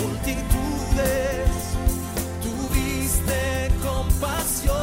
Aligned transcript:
multitudes, 0.00 1.50
tuviste 2.42 3.70
compasión, 3.82 4.76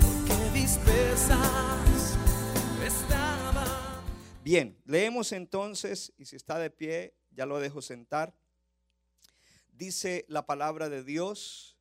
porque 0.00 0.58
dispersas 0.58 2.16
estaban. 2.84 4.04
Bien, 4.44 4.76
leemos 4.84 5.32
entonces, 5.32 6.12
y 6.16 6.24
si 6.24 6.36
está 6.36 6.58
de 6.58 6.70
pie, 6.70 7.14
ya 7.32 7.46
lo 7.46 7.60
dejo 7.60 7.82
sentar. 7.82 8.34
Dice 9.72 10.24
la 10.28 10.44
palabra 10.44 10.88
de 10.88 11.04
Dios 11.04 11.76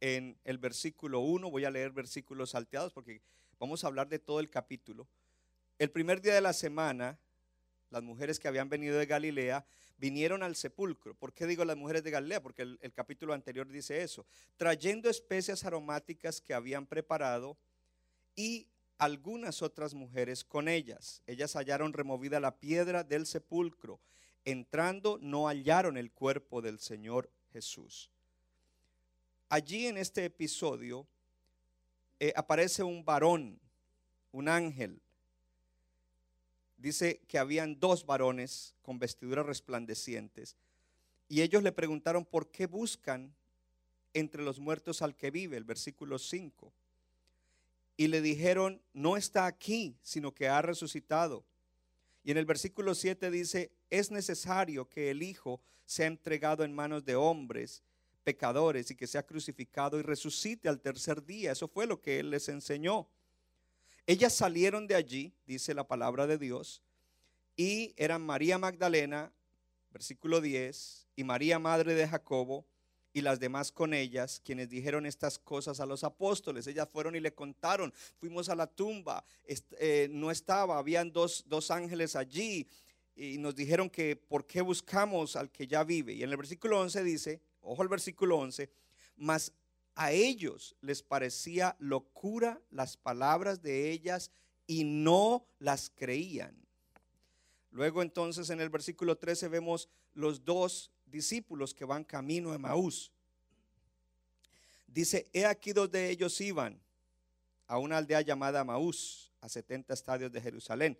en 0.00 0.36
el 0.44 0.58
versículo 0.58 1.20
1, 1.20 1.50
voy 1.50 1.64
a 1.64 1.70
leer 1.70 1.90
versículos 1.90 2.50
salteados 2.50 2.92
porque 2.92 3.22
vamos 3.58 3.82
a 3.82 3.86
hablar 3.86 4.08
de 4.08 4.18
todo 4.18 4.40
el 4.40 4.50
capítulo. 4.50 5.08
El 5.78 5.90
primer 5.90 6.20
día 6.20 6.34
de 6.34 6.40
la 6.40 6.52
semana, 6.52 7.18
las 7.90 8.02
mujeres 8.02 8.38
que 8.38 8.48
habían 8.48 8.68
venido 8.68 8.98
de 8.98 9.06
Galilea 9.06 9.64
vinieron 10.02 10.42
al 10.42 10.56
sepulcro. 10.56 11.14
¿Por 11.14 11.32
qué 11.32 11.46
digo 11.46 11.64
las 11.64 11.76
mujeres 11.76 12.02
de 12.02 12.10
Galilea? 12.10 12.42
Porque 12.42 12.62
el, 12.62 12.92
capítulo 12.92 13.34
anterior 13.34 13.68
dice 13.68 14.02
eso. 14.02 14.26
Trayendo 14.56 15.08
especias 15.08 15.64
aromáticas 15.64 16.40
que 16.40 16.54
habían 16.54 16.86
preparado 16.86 17.56
y 18.34 18.66
algunas 18.98 19.62
otras 19.62 19.94
mujeres 19.94 20.42
con 20.42 20.66
ellas. 20.66 21.22
Ellas 21.28 21.54
hallaron 21.54 21.92
removida 21.92 22.40
la 22.40 22.56
piedra 22.56 23.04
del 23.04 23.26
sepulcro. 23.26 24.00
Entrando 24.44 25.20
no 25.22 25.46
hallaron 25.46 25.96
el 25.96 26.10
cuerpo 26.10 26.60
del 26.60 26.80
Señor 26.80 27.30
Jesús. 27.52 28.10
Allí 29.48 29.86
en 29.86 29.98
este 29.98 30.24
episodio 30.24 31.06
eh, 32.18 32.32
aparece 32.34 32.82
un 32.82 33.04
varón, 33.04 33.60
un 34.32 34.48
ángel. 34.48 35.00
Dice 36.82 37.20
que 37.28 37.38
habían 37.38 37.78
dos 37.78 38.04
varones 38.06 38.74
con 38.82 38.98
vestiduras 38.98 39.46
resplandecientes 39.46 40.56
y 41.28 41.42
ellos 41.42 41.62
le 41.62 41.70
preguntaron 41.70 42.24
por 42.24 42.50
qué 42.50 42.66
buscan 42.66 43.32
entre 44.14 44.42
los 44.42 44.58
muertos 44.58 45.00
al 45.00 45.14
que 45.14 45.30
vive, 45.30 45.56
el 45.56 45.62
versículo 45.62 46.18
5. 46.18 46.72
Y 47.96 48.08
le 48.08 48.20
dijeron, 48.20 48.82
no 48.94 49.16
está 49.16 49.46
aquí, 49.46 49.96
sino 50.02 50.34
que 50.34 50.48
ha 50.48 50.60
resucitado. 50.60 51.44
Y 52.24 52.32
en 52.32 52.36
el 52.36 52.46
versículo 52.46 52.96
7 52.96 53.30
dice, 53.30 53.70
es 53.88 54.10
necesario 54.10 54.88
que 54.88 55.12
el 55.12 55.22
Hijo 55.22 55.60
sea 55.86 56.06
entregado 56.06 56.64
en 56.64 56.74
manos 56.74 57.04
de 57.04 57.14
hombres 57.14 57.84
pecadores 58.24 58.90
y 58.90 58.96
que 58.96 59.06
sea 59.06 59.24
crucificado 59.24 60.00
y 60.00 60.02
resucite 60.02 60.68
al 60.68 60.80
tercer 60.80 61.24
día. 61.24 61.52
Eso 61.52 61.68
fue 61.68 61.86
lo 61.86 62.00
que 62.00 62.18
Él 62.18 62.30
les 62.30 62.48
enseñó. 62.48 63.06
Ellas 64.06 64.34
salieron 64.34 64.86
de 64.86 64.96
allí, 64.96 65.32
dice 65.46 65.74
la 65.74 65.86
palabra 65.86 66.26
de 66.26 66.38
Dios, 66.38 66.82
y 67.56 67.94
eran 67.96 68.22
María 68.22 68.58
Magdalena, 68.58 69.32
versículo 69.90 70.40
10, 70.40 71.08
y 71.16 71.24
María 71.24 71.58
Madre 71.58 71.94
de 71.94 72.08
Jacobo, 72.08 72.66
y 73.12 73.20
las 73.20 73.38
demás 73.38 73.70
con 73.70 73.92
ellas, 73.94 74.40
quienes 74.44 74.70
dijeron 74.70 75.06
estas 75.06 75.38
cosas 75.38 75.80
a 75.80 75.86
los 75.86 76.02
apóstoles. 76.02 76.66
Ellas 76.66 76.88
fueron 76.90 77.14
y 77.14 77.20
le 77.20 77.34
contaron, 77.34 77.92
fuimos 78.16 78.48
a 78.48 78.54
la 78.54 78.66
tumba, 78.66 79.24
eh, 79.44 80.08
no 80.10 80.30
estaba, 80.30 80.78
habían 80.78 81.12
dos, 81.12 81.44
dos 81.46 81.70
ángeles 81.70 82.16
allí, 82.16 82.66
y 83.14 83.36
nos 83.38 83.54
dijeron 83.54 83.90
que 83.90 84.16
por 84.16 84.46
qué 84.46 84.62
buscamos 84.62 85.36
al 85.36 85.50
que 85.50 85.66
ya 85.66 85.84
vive. 85.84 86.14
Y 86.14 86.22
en 86.22 86.30
el 86.30 86.36
versículo 86.36 86.80
11 86.80 87.04
dice, 87.04 87.40
ojo 87.60 87.82
al 87.82 87.88
versículo 87.88 88.38
11, 88.38 88.70
mas 89.16 89.52
a 89.94 90.12
ellos 90.12 90.76
les 90.80 91.02
parecía 91.02 91.76
locura 91.78 92.60
las 92.70 92.96
palabras 92.96 93.62
de 93.62 93.90
ellas 93.90 94.30
y 94.66 94.84
no 94.84 95.46
las 95.58 95.90
creían. 95.90 96.56
Luego 97.70 98.02
entonces 98.02 98.50
en 98.50 98.60
el 98.60 98.68
versículo 98.68 99.16
13 99.16 99.48
vemos 99.48 99.88
los 100.14 100.44
dos 100.44 100.90
discípulos 101.06 101.74
que 101.74 101.84
van 101.84 102.04
camino 102.04 102.52
a 102.52 102.58
Maús. 102.58 103.12
Dice, 104.86 105.28
he 105.32 105.46
aquí 105.46 105.72
dos 105.72 105.90
de 105.90 106.10
ellos 106.10 106.38
iban 106.40 106.80
a 107.66 107.78
una 107.78 107.96
aldea 107.96 108.20
llamada 108.20 108.64
Maús, 108.64 109.32
a 109.40 109.48
70 109.48 109.94
estadios 109.94 110.30
de 110.30 110.40
Jerusalén. 110.40 110.98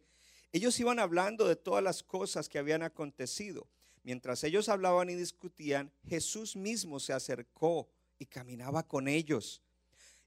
Ellos 0.51 0.79
iban 0.81 0.99
hablando 0.99 1.47
de 1.47 1.57
todas 1.57 1.85
las 1.85 2.03
cosas 2.03 2.49
que 2.49 2.59
habían 2.59 2.83
acontecido. 2.83 3.69
Mientras 4.03 4.43
ellos 4.45 4.69
hablaban 4.69 5.11
y 5.11 5.15
discutían, 5.15 5.93
Jesús 6.09 6.57
mismo 6.57 6.99
se 7.01 7.13
acercó 7.13 7.89
y 8.23 8.27
caminaba 8.27 8.87
con 8.87 9.09
ellos. 9.09 9.61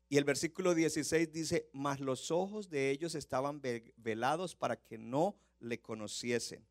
Y 0.10 0.18
el 0.18 0.24
versículo 0.26 0.76
16 0.76 1.32
dice, 1.32 1.70
mas 1.74 2.00
los 2.00 2.30
ojos 2.30 2.70
de 2.70 2.92
ellos 2.92 3.16
estaban 3.16 3.62
ve- 3.62 3.94
velados 3.98 4.56
para 4.56 4.76
que 4.76 4.98
no 4.98 5.36
le 5.60 5.80
conociesen. 5.80 6.64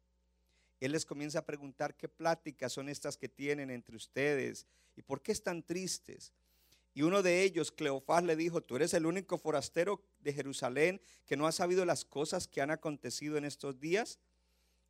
Él 0.80 0.92
les 0.92 1.06
comienza 1.06 1.38
a 1.40 1.46
preguntar 1.46 1.96
qué 1.96 2.08
pláticas 2.08 2.72
son 2.72 2.88
estas 2.88 3.16
que 3.16 3.28
tienen 3.28 3.70
entre 3.70 3.96
ustedes 3.96 4.66
y 4.96 5.02
por 5.02 5.22
qué 5.22 5.32
están 5.32 5.62
tristes. 5.62 6.32
Y 6.92 7.02
uno 7.02 7.22
de 7.22 7.42
ellos, 7.42 7.72
Cleofás, 7.72 8.22
le 8.22 8.36
dijo, 8.36 8.60
tú 8.60 8.76
eres 8.76 8.92
el 8.94 9.06
único 9.06 9.38
forastero 9.38 10.00
de 10.20 10.32
Jerusalén 10.32 11.00
que 11.26 11.36
no 11.36 11.46
ha 11.46 11.52
sabido 11.52 11.84
las 11.86 12.04
cosas 12.04 12.46
que 12.46 12.60
han 12.60 12.70
acontecido 12.70 13.36
en 13.36 13.44
estos 13.46 13.80
días. 13.80 14.18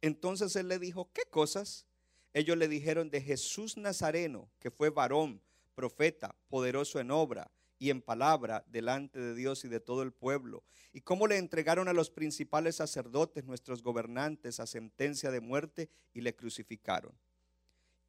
Entonces 0.03 0.55
él 0.57 0.69
le 0.69 0.79
dijo, 0.79 1.09
¿qué 1.15 1.23
cosas? 1.31 1.87
Ellos 2.35 2.59
le 2.59 2.69
dijeron 2.69 3.09
de 3.09 3.23
Jesús 3.23 3.77
Nazareno, 3.79 4.51
que 4.59 4.71
fue 4.71 4.91
varón, 4.91 5.41
profeta, 5.75 6.35
poderoso 6.49 7.01
en 7.01 7.11
obra 7.11 7.51
y 7.79 7.91
en 7.91 8.01
palabra 8.01 8.65
delante 8.69 9.19
de 9.19 9.35
Dios 9.35 9.65
y 9.65 9.69
de 9.69 9.81
todo 9.81 10.03
el 10.03 10.13
pueblo, 10.13 10.65
y 10.93 11.01
cómo 11.01 11.27
le 11.27 11.37
entregaron 11.37 11.89
a 11.89 11.93
los 11.93 12.11
principales 12.11 12.77
sacerdotes, 12.77 13.45
nuestros 13.45 13.83
gobernantes, 13.83 14.61
a 14.61 14.67
sentencia 14.67 15.31
de 15.31 15.41
muerte 15.41 15.91
y 16.13 16.21
le 16.21 16.35
crucificaron. 16.35 17.13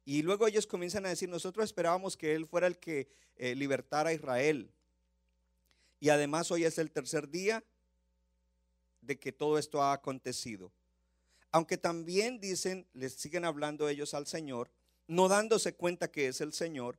Y 0.04 0.22
luego 0.22 0.46
ellos 0.46 0.68
comienzan 0.68 1.04
a 1.04 1.08
decir, 1.08 1.28
nosotros 1.28 1.64
esperábamos 1.64 2.16
que 2.16 2.34
Él 2.34 2.46
fuera 2.46 2.68
el 2.68 2.78
que 2.78 3.08
eh, 3.36 3.56
libertara 3.56 4.10
a 4.10 4.12
Israel. 4.12 4.70
Y 5.98 6.10
además 6.10 6.50
hoy 6.52 6.64
es 6.64 6.78
el 6.78 6.92
tercer 6.92 7.28
día 7.28 7.64
de 9.00 9.18
que 9.18 9.32
todo 9.32 9.58
esto 9.58 9.82
ha 9.82 9.92
acontecido. 9.92 10.72
Aunque 11.50 11.76
también 11.76 12.38
dicen, 12.38 12.86
les 12.92 13.14
siguen 13.14 13.44
hablando 13.44 13.88
ellos 13.88 14.14
al 14.14 14.26
Señor, 14.26 14.70
no 15.08 15.28
dándose 15.28 15.74
cuenta 15.74 16.10
que 16.10 16.28
es 16.28 16.40
el 16.40 16.52
Señor, 16.52 16.98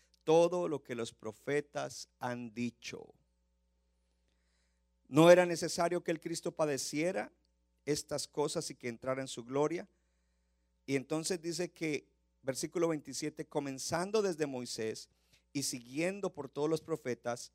todo 0.23 0.67
lo 0.67 0.83
que 0.83 0.95
los 0.95 1.13
profetas 1.13 2.09
han 2.19 2.53
dicho. 2.53 3.13
¿No 5.07 5.29
era 5.29 5.45
necesario 5.45 6.03
que 6.03 6.11
el 6.11 6.21
Cristo 6.21 6.51
padeciera 6.51 7.31
estas 7.85 8.27
cosas 8.27 8.69
y 8.69 8.75
que 8.75 8.87
entrara 8.87 9.21
en 9.21 9.27
su 9.27 9.43
gloria? 9.43 9.87
Y 10.85 10.95
entonces 10.95 11.41
dice 11.41 11.71
que, 11.71 12.07
versículo 12.43 12.87
27, 12.87 13.45
comenzando 13.45 14.21
desde 14.21 14.45
Moisés 14.45 15.09
y 15.53 15.63
siguiendo 15.63 16.33
por 16.33 16.49
todos 16.49 16.69
los 16.69 16.81
profetas, 16.81 17.51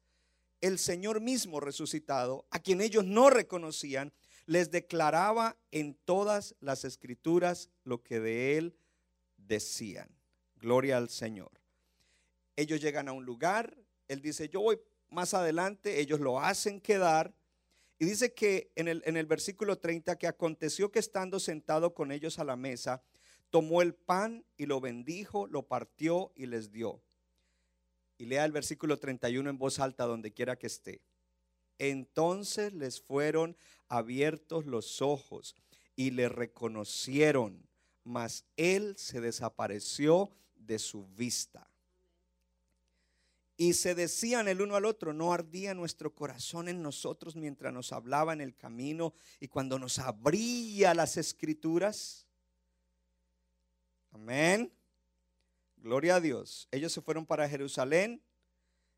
el 0.61 0.79
Señor 0.79 1.21
mismo 1.21 1.61
resucitado, 1.61 2.47
a 2.51 2.59
quien 2.59 2.81
ellos 2.81 3.05
no 3.05 3.31
reconocían, 3.31 4.13
les 4.47 4.71
declaraba 4.71 5.57
en 5.71 5.95
todas 6.05 6.55
las 6.61 6.85
escrituras 6.85 7.71
lo 7.85 8.03
que 8.03 8.21
de 8.21 8.59
él 8.59 8.77
decían. 9.37 10.09
Gloria 10.57 10.97
al 10.97 11.11
Señor. 11.11 11.66
Ellos 12.56 12.81
llegan 12.81 13.08
a 13.08 13.12
un 13.12 13.25
lugar, 13.25 13.76
él 14.08 14.20
dice, 14.20 14.49
yo 14.49 14.61
voy 14.61 14.81
más 15.11 15.35
adelante, 15.35 16.00
ellos 16.00 16.20
lo 16.20 16.41
hacen 16.41 16.81
quedar. 16.81 17.35
Y 17.99 18.05
dice 18.05 18.35
que 18.35 18.73
en 18.75 18.88
el, 18.88 19.03
en 19.06 19.17
el 19.17 19.26
versículo 19.26 19.79
30 19.79 20.17
que 20.17 20.26
aconteció 20.26 20.91
que 20.91 20.99
estando 20.99 21.38
sentado 21.41 21.94
con 21.94 22.12
ellos 22.12 22.38
a 22.38 22.44
la 22.44 22.56
mesa, 22.56 23.03
tomó 23.50 23.82
el 23.82 23.94
pan 23.94 24.44
y 24.56 24.67
lo 24.67 24.81
bendijo, 24.81 25.47
lo 25.47 25.67
partió 25.67 26.32
y 26.35 26.47
les 26.47 26.70
dio. 26.70 27.03
Y 28.19 28.26
lea 28.26 28.44
el 28.44 28.53
versículo 28.53 28.99
31 28.99 29.49
en 29.49 29.58
voz 29.58 29.79
alta 29.79 30.05
donde 30.05 30.32
quiera 30.32 30.56
que 30.56 30.67
esté. 30.67 31.03
Entonces 31.79 32.73
les 32.73 33.00
fueron 33.00 33.56
abiertos 33.88 34.67
los 34.67 35.03
ojos 35.03 35.55
y 35.94 36.11
le 36.11 36.29
reconocieron, 36.29 37.67
mas 38.05 38.44
él 38.56 38.97
se 38.97 39.20
desapareció 39.20 40.31
de 40.55 40.79
su 40.79 41.06
vista. 41.08 41.70
Y 43.56 43.73
se 43.73 43.94
decían 43.94 44.49
el 44.49 44.61
uno 44.61 44.76
al 44.76 44.85
otro, 44.85 45.14
no 45.14 45.32
ardía 45.32 45.73
nuestro 45.73 46.14
corazón 46.14 46.69
en 46.69 46.82
nosotros 46.82 47.37
mientras 47.37 47.73
nos 47.73 47.93
hablaba 47.93 48.35
en 48.35 48.43
el 48.43 48.55
camino 48.55 49.14
y 49.41 49.49
cuando 49.49 49.79
nos 49.79 49.99
abría 49.99 50.93
las 50.93 51.17
escrituras. 51.17 52.26
Amén. 54.12 54.70
Gloria 55.79 56.17
a 56.17 56.20
Dios. 56.20 56.69
Ellos 56.70 56.93
se 56.93 57.00
fueron 57.00 57.25
para 57.25 57.49
Jerusalén, 57.49 58.20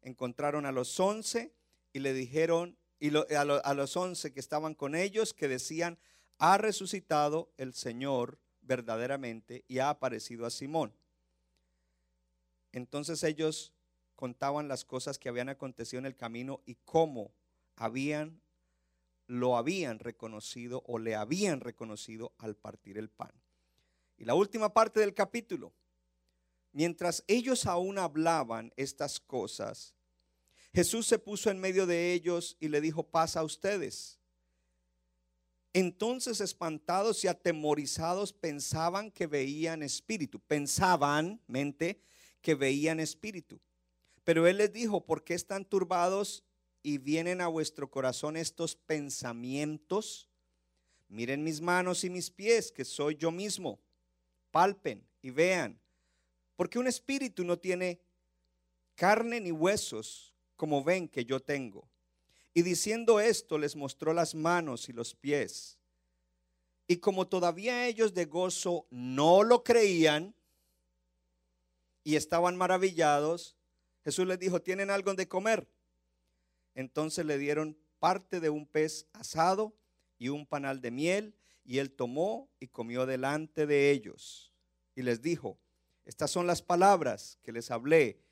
encontraron 0.03 0.67
a 0.67 0.73
los 0.73 0.99
once 0.99 1.53
y 1.93 2.01
le 2.01 2.13
dijeron, 2.13 2.77
y 2.99 3.15
a, 3.17 3.41
a 3.41 3.75
los 3.75 3.97
once 3.97 4.33
que 4.33 4.41
estaban 4.41 4.75
con 4.75 4.97
ellos, 4.97 5.35
que 5.35 5.47
decían, 5.47 5.99
ha 6.39 6.59
resucitado 6.59 7.53
el 7.59 7.75
Señor 7.75 8.39
verdaderamente 8.63 9.65
y 9.69 9.79
ha 9.79 9.91
aparecido 9.91 10.47
a 10.47 10.51
Simón. 10.51 10.93
Entonces 12.73 13.23
ellos 13.23 13.73
contaban 14.19 14.67
las 14.67 14.85
cosas 14.85 15.17
que 15.17 15.29
habían 15.29 15.49
acontecido 15.49 16.01
en 16.01 16.07
el 16.07 16.17
camino 16.17 16.61
y 16.67 16.75
cómo 16.85 17.31
habían 17.77 18.43
lo 19.29 19.57
habían 19.57 20.01
reconocido 20.01 20.83
o 20.87 20.99
le 20.99 21.15
habían 21.15 21.61
reconocido 21.61 22.33
al 22.39 22.57
partir 22.57 22.99
el 22.99 23.11
pan. 23.11 23.31
Y 24.17 24.25
la 24.25 24.35
última 24.35 24.75
parte 24.75 24.99
del 24.99 25.15
capítulo, 25.15 25.73
mientras 26.73 27.23
ellos 27.29 27.65
aún 27.67 27.97
hablaban 27.97 28.73
estas 28.77 29.21
cosas, 29.21 29.95
Jesús 30.75 31.07
se 31.07 31.21
puso 31.21 31.49
en 31.51 31.61
medio 31.61 31.87
de 31.87 32.13
ellos 32.13 32.57
y 32.59 32.69
le 32.69 32.81
dijo, 32.81 33.05
pasa 33.05 33.39
a 33.41 33.45
ustedes. 33.45 34.19
Entonces 35.73 36.41
espantados 36.41 37.23
y 37.23 37.29
atemorizados 37.29 38.33
pensaban 38.33 39.13
que 39.13 39.29
veían 39.29 39.85
espíritu, 39.85 40.41
pensaban, 40.41 41.41
mente, 41.47 42.03
que 42.41 42.57
veían 42.57 42.99
espíritu. 42.99 43.61
Pero 44.29 44.47
él 44.47 44.59
les 44.59 44.71
dijo, 44.71 45.07
¿por 45.07 45.25
qué 45.25 45.33
están 45.33 45.65
turbados 45.65 46.45
y 46.83 46.99
vienen 46.99 47.41
a 47.41 47.49
vuestro 47.49 47.91
corazón 47.91 48.37
estos 48.37 48.77
pensamientos? 48.77 50.29
Miren 51.09 51.43
mis 51.43 51.63
manos 51.63 52.05
y 52.05 52.11
mis 52.11 52.31
pies, 52.31 52.71
que 52.71 52.85
soy 52.85 53.17
yo 53.17 53.31
mismo. 53.31 53.81
Palpen 54.51 55.03
y 55.23 55.31
vean. 55.31 55.81
Porque 56.57 56.79
un 56.79 56.87
espíritu 56.87 57.43
no 57.43 57.59
tiene 57.59 58.03
carne 58.97 59.41
ni 59.41 59.51
huesos, 59.51 60.35
como 60.57 60.85
ven 60.85 61.09
que 61.09 61.25
yo 61.25 61.41
tengo. 61.41 61.89
Y 62.53 62.61
diciendo 62.61 63.21
esto, 63.21 63.57
les 63.57 63.77
mostró 63.77 64.13
las 64.13 64.35
manos 64.35 64.91
y 64.91 64.93
los 64.93 65.15
pies. 65.15 65.79
Y 66.87 66.99
como 66.99 67.27
todavía 67.27 67.87
ellos 67.87 68.13
de 68.13 68.27
gozo 68.27 68.87
no 68.91 69.43
lo 69.43 69.65
creían 69.65 70.35
y 72.05 72.17
estaban 72.17 72.59
maravillados, 72.59 73.58
Jesús 74.09 74.27
les 74.27 74.39
dijo, 74.39 74.63
¿tienen 74.63 74.89
algo 74.89 75.13
de 75.13 75.29
comer? 75.29 75.69
Entonces 76.75 77.27
le 77.27 77.37
dieron 77.37 77.77
parte 77.99 78.41
de 78.41 78.49
un 78.49 78.67
pez 78.67 79.07
asado 79.13 79.77
y 80.19 80.31
un 80.31 80.47
panal 80.47 80.81
de 80.81 80.91
miel, 80.91 81.35
y 81.63 81.77
él 81.77 81.91
tomó 81.91 82.49
y 82.59 82.69
comió 82.69 83.05
delante 83.05 83.67
de 83.67 83.91
ellos. 83.91 84.55
Y 84.95 85.03
les 85.03 85.21
dijo, 85.21 85.59
estas 86.07 86.31
son 86.31 86.47
las 86.47 86.63
palabras 86.63 87.39
que 87.43 87.53
les 87.53 87.71
hablé 87.71 88.23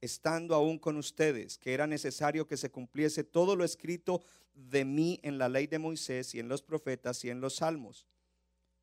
estando 0.00 0.54
aún 0.54 0.78
con 0.78 0.96
ustedes, 0.96 1.58
que 1.58 1.74
era 1.74 1.88
necesario 1.88 2.46
que 2.46 2.56
se 2.56 2.70
cumpliese 2.70 3.24
todo 3.24 3.56
lo 3.56 3.64
escrito 3.64 4.22
de 4.54 4.84
mí 4.84 5.18
en 5.24 5.36
la 5.36 5.48
ley 5.48 5.66
de 5.66 5.80
Moisés 5.80 6.32
y 6.36 6.38
en 6.38 6.46
los 6.46 6.62
profetas 6.62 7.24
y 7.24 7.30
en 7.30 7.40
los 7.40 7.56
salmos. 7.56 8.06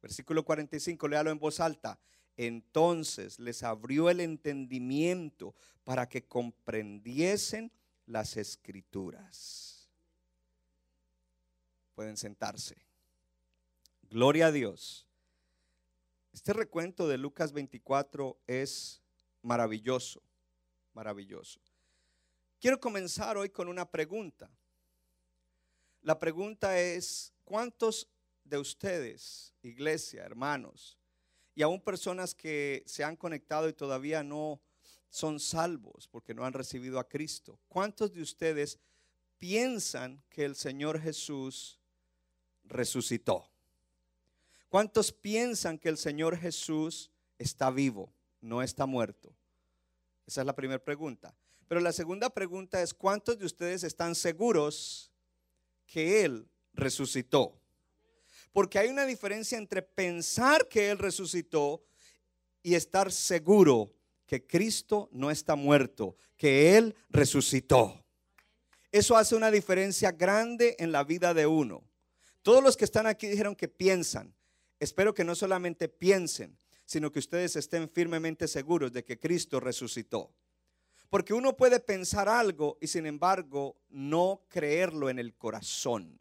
Versículo 0.02 0.44
45, 0.44 1.08
léalo 1.08 1.32
en 1.32 1.40
voz 1.40 1.62
alta. 1.62 1.98
Entonces 2.44 3.38
les 3.38 3.62
abrió 3.62 4.10
el 4.10 4.20
entendimiento 4.20 5.54
para 5.84 6.10
que 6.10 6.26
comprendiesen 6.26 7.72
las 8.08 8.36
escrituras. 8.36 9.88
Pueden 11.94 12.18
sentarse. 12.18 12.78
Gloria 14.10 14.48
a 14.48 14.52
Dios. 14.52 15.06
Este 16.34 16.52
recuento 16.54 17.08
de 17.08 17.20
Lucas 17.20 17.52
24 17.52 18.40
es 18.48 19.04
maravilloso, 19.44 20.24
maravilloso. 20.96 21.60
Quiero 22.60 22.80
comenzar 22.80 23.38
hoy 23.38 23.50
con 23.50 23.68
una 23.68 23.86
pregunta. 23.86 24.50
La 26.02 26.18
pregunta 26.18 26.80
es, 26.80 27.36
¿cuántos 27.44 28.10
de 28.44 28.58
ustedes, 28.58 29.54
iglesia, 29.62 30.24
hermanos, 30.24 30.98
y 31.56 31.62
aún 31.62 31.82
personas 31.82 32.34
que 32.34 32.84
se 32.86 33.04
han 33.04 33.16
conectado 33.16 33.68
y 33.68 33.74
todavía 33.74 34.24
no 34.24 34.62
son 35.10 35.40
salvos 35.40 36.08
porque 36.08 36.34
no 36.34 36.46
han 36.46 36.54
recibido 36.54 37.00
a 37.00 37.08
Cristo. 37.08 37.60
¿Cuántos 37.68 38.14
de 38.14 38.22
ustedes 38.22 38.80
piensan 39.38 40.24
que 40.30 40.46
el 40.46 40.56
Señor 40.56 41.00
Jesús 41.00 41.80
resucitó? 42.64 43.50
¿Cuántos 44.70 45.12
piensan 45.12 45.78
que 45.78 45.90
el 45.90 45.98
Señor 45.98 46.38
Jesús 46.38 47.12
está 47.38 47.70
vivo, 47.70 48.14
no 48.40 48.62
está 48.62 48.86
muerto? 48.86 49.36
Esa 50.26 50.42
es 50.42 50.48
la 50.48 50.56
primera 50.56 50.82
pregunta. 50.82 51.36
Pero 51.68 51.82
la 51.82 51.92
segunda 51.92 52.30
pregunta 52.30 52.82
es, 52.82 52.94
¿cuántos 52.94 53.38
de 53.38 53.46
ustedes 53.46 53.84
están 53.84 54.16
seguros 54.16 55.12
que 55.86 56.24
Él 56.24 56.48
resucitó? 56.74 57.61
Porque 58.52 58.80
hay 58.80 58.90
una 58.90 59.06
diferencia 59.06 59.58
entre 59.58 59.82
pensar 59.82 60.68
que 60.68 60.90
Él 60.92 60.98
resucitó 60.98 61.84
y 62.64 62.76
estar 62.76 63.12
seguro 63.12 63.94
que 64.26 64.46
Cristo 64.46 65.10
no 65.12 65.32
está 65.32 65.56
muerto, 65.56 66.16
que 66.38 66.78
Él 66.78 66.96
resucitó. 67.10 68.04
Eso 68.92 69.16
hace 69.16 69.36
una 69.36 69.52
diferencia 69.52 70.12
grande 70.12 70.76
en 70.80 70.92
la 70.92 71.04
vida 71.04 71.34
de 71.34 71.48
uno. 71.48 71.84
Todos 72.42 72.64
los 72.64 72.76
que 72.76 72.86
están 72.86 73.08
aquí 73.08 73.28
dijeron 73.28 73.56
que 73.56 73.68
piensan. 73.68 74.34
Espero 74.80 75.14
que 75.14 75.24
no 75.24 75.36
solamente 75.36 75.88
piensen, 75.88 76.58
sino 76.86 77.12
que 77.12 77.20
ustedes 77.20 77.56
estén 77.56 77.90
firmemente 77.90 78.48
seguros 78.48 78.92
de 78.92 79.06
que 79.06 79.20
Cristo 79.20 79.60
resucitó. 79.60 80.34
Porque 81.10 81.34
uno 81.34 81.56
puede 81.56 81.80
pensar 81.80 82.28
algo 82.28 82.78
y 82.82 82.88
sin 82.88 83.06
embargo 83.06 83.78
no 83.90 84.42
creerlo 84.50 85.10
en 85.10 85.20
el 85.20 85.36
corazón. 85.36 86.18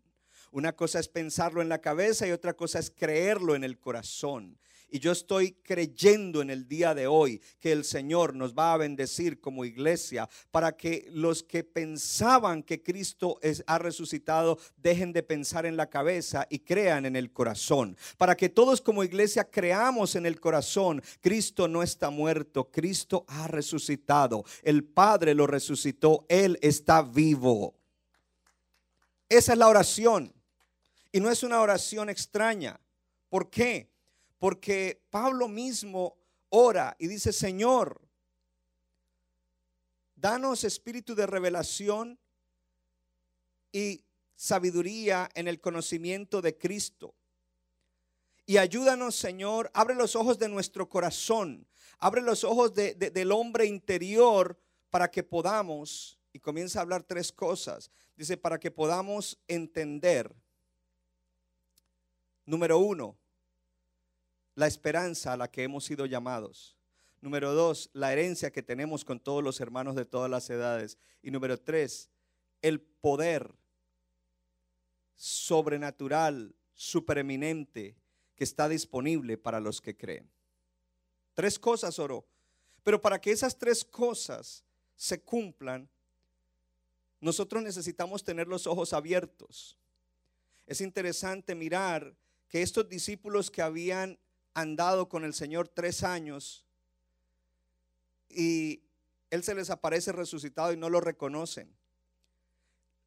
Una 0.52 0.72
cosa 0.72 0.98
es 0.98 1.08
pensarlo 1.08 1.62
en 1.62 1.68
la 1.68 1.80
cabeza 1.80 2.26
y 2.26 2.32
otra 2.32 2.54
cosa 2.54 2.78
es 2.80 2.90
creerlo 2.90 3.54
en 3.54 3.62
el 3.62 3.78
corazón. 3.78 4.58
Y 4.92 4.98
yo 4.98 5.12
estoy 5.12 5.52
creyendo 5.62 6.42
en 6.42 6.50
el 6.50 6.66
día 6.66 6.94
de 6.94 7.06
hoy 7.06 7.40
que 7.60 7.70
el 7.70 7.84
Señor 7.84 8.34
nos 8.34 8.54
va 8.54 8.72
a 8.72 8.76
bendecir 8.76 9.40
como 9.40 9.64
iglesia 9.64 10.28
para 10.50 10.76
que 10.76 11.06
los 11.12 11.44
que 11.44 11.62
pensaban 11.62 12.64
que 12.64 12.82
Cristo 12.82 13.38
ha 13.66 13.78
resucitado 13.78 14.58
dejen 14.76 15.12
de 15.12 15.22
pensar 15.22 15.64
en 15.64 15.76
la 15.76 15.88
cabeza 15.88 16.46
y 16.50 16.58
crean 16.60 17.06
en 17.06 17.14
el 17.14 17.32
corazón. 17.32 17.96
Para 18.18 18.36
que 18.36 18.48
todos 18.48 18.80
como 18.80 19.04
iglesia 19.04 19.44
creamos 19.44 20.16
en 20.16 20.26
el 20.26 20.40
corazón, 20.40 21.00
Cristo 21.20 21.68
no 21.68 21.84
está 21.84 22.10
muerto, 22.10 22.68
Cristo 22.72 23.24
ha 23.28 23.46
resucitado. 23.46 24.44
El 24.62 24.82
Padre 24.82 25.34
lo 25.34 25.46
resucitó, 25.46 26.26
Él 26.28 26.58
está 26.62 27.02
vivo. 27.02 27.76
Esa 29.28 29.52
es 29.52 29.58
la 29.58 29.68
oración. 29.68 30.34
Y 31.12 31.20
no 31.20 31.30
es 31.30 31.42
una 31.42 31.60
oración 31.60 32.08
extraña. 32.08 32.80
¿Por 33.28 33.50
qué? 33.50 33.90
Porque 34.38 35.02
Pablo 35.10 35.48
mismo 35.48 36.16
ora 36.50 36.96
y 36.98 37.08
dice, 37.08 37.32
Señor, 37.32 38.00
danos 40.14 40.64
espíritu 40.64 41.14
de 41.14 41.26
revelación 41.26 42.18
y 43.72 44.04
sabiduría 44.34 45.28
en 45.34 45.48
el 45.48 45.60
conocimiento 45.60 46.40
de 46.40 46.56
Cristo. 46.56 47.14
Y 48.46 48.58
ayúdanos, 48.58 49.14
Señor, 49.14 49.70
abre 49.74 49.94
los 49.94 50.16
ojos 50.16 50.38
de 50.38 50.48
nuestro 50.48 50.88
corazón, 50.88 51.68
abre 51.98 52.20
los 52.20 52.42
ojos 52.42 52.74
del 52.74 53.32
hombre 53.32 53.66
interior 53.66 54.58
para 54.90 55.10
que 55.10 55.22
podamos, 55.22 56.18
y 56.32 56.40
comienza 56.40 56.78
a 56.78 56.82
hablar 56.82 57.02
tres 57.02 57.30
cosas, 57.32 57.90
dice, 58.16 58.36
para 58.36 58.58
que 58.58 58.70
podamos 58.70 59.38
entender 59.46 60.34
Número 62.50 62.80
uno, 62.80 63.16
la 64.56 64.66
esperanza 64.66 65.32
a 65.32 65.36
la 65.36 65.48
que 65.48 65.62
hemos 65.62 65.84
sido 65.84 66.04
llamados. 66.04 66.76
Número 67.20 67.54
dos, 67.54 67.90
la 67.92 68.12
herencia 68.12 68.50
que 68.50 68.60
tenemos 68.60 69.04
con 69.04 69.20
todos 69.20 69.44
los 69.44 69.60
hermanos 69.60 69.94
de 69.94 70.04
todas 70.04 70.28
las 70.28 70.50
edades. 70.50 70.98
Y 71.22 71.30
número 71.30 71.60
tres, 71.60 72.10
el 72.60 72.80
poder 72.80 73.54
sobrenatural, 75.14 76.52
supereminente, 76.74 77.94
que 78.34 78.42
está 78.42 78.68
disponible 78.68 79.38
para 79.38 79.60
los 79.60 79.80
que 79.80 79.96
creen. 79.96 80.28
Tres 81.34 81.56
cosas 81.56 82.00
oró. 82.00 82.26
Pero 82.82 83.00
para 83.00 83.20
que 83.20 83.30
esas 83.30 83.56
tres 83.56 83.84
cosas 83.84 84.64
se 84.96 85.22
cumplan, 85.22 85.88
nosotros 87.20 87.62
necesitamos 87.62 88.24
tener 88.24 88.48
los 88.48 88.66
ojos 88.66 88.92
abiertos. 88.92 89.76
Es 90.66 90.80
interesante 90.80 91.54
mirar 91.54 92.12
que 92.50 92.62
estos 92.62 92.88
discípulos 92.88 93.50
que 93.50 93.62
habían 93.62 94.18
andado 94.54 95.08
con 95.08 95.24
el 95.24 95.32
Señor 95.32 95.68
tres 95.68 96.02
años 96.02 96.66
y 98.28 98.82
Él 99.30 99.42
se 99.44 99.54
les 99.54 99.70
aparece 99.70 100.12
resucitado 100.12 100.72
y 100.72 100.76
no 100.76 100.90
lo 100.90 101.00
reconocen. 101.00 101.72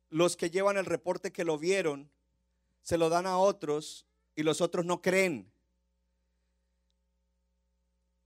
Los 0.10 0.38
que 0.38 0.50
llevan 0.50 0.78
el 0.78 0.86
reporte 0.86 1.32
que 1.32 1.44
lo 1.44 1.58
vieron, 1.58 2.10
se 2.82 2.98
lo 2.98 3.10
dan 3.10 3.26
a 3.26 3.38
otros 3.38 4.06
y 4.36 4.44
los 4.44 4.62
otros 4.62 4.86
no 4.86 5.02
creen. 5.02 5.52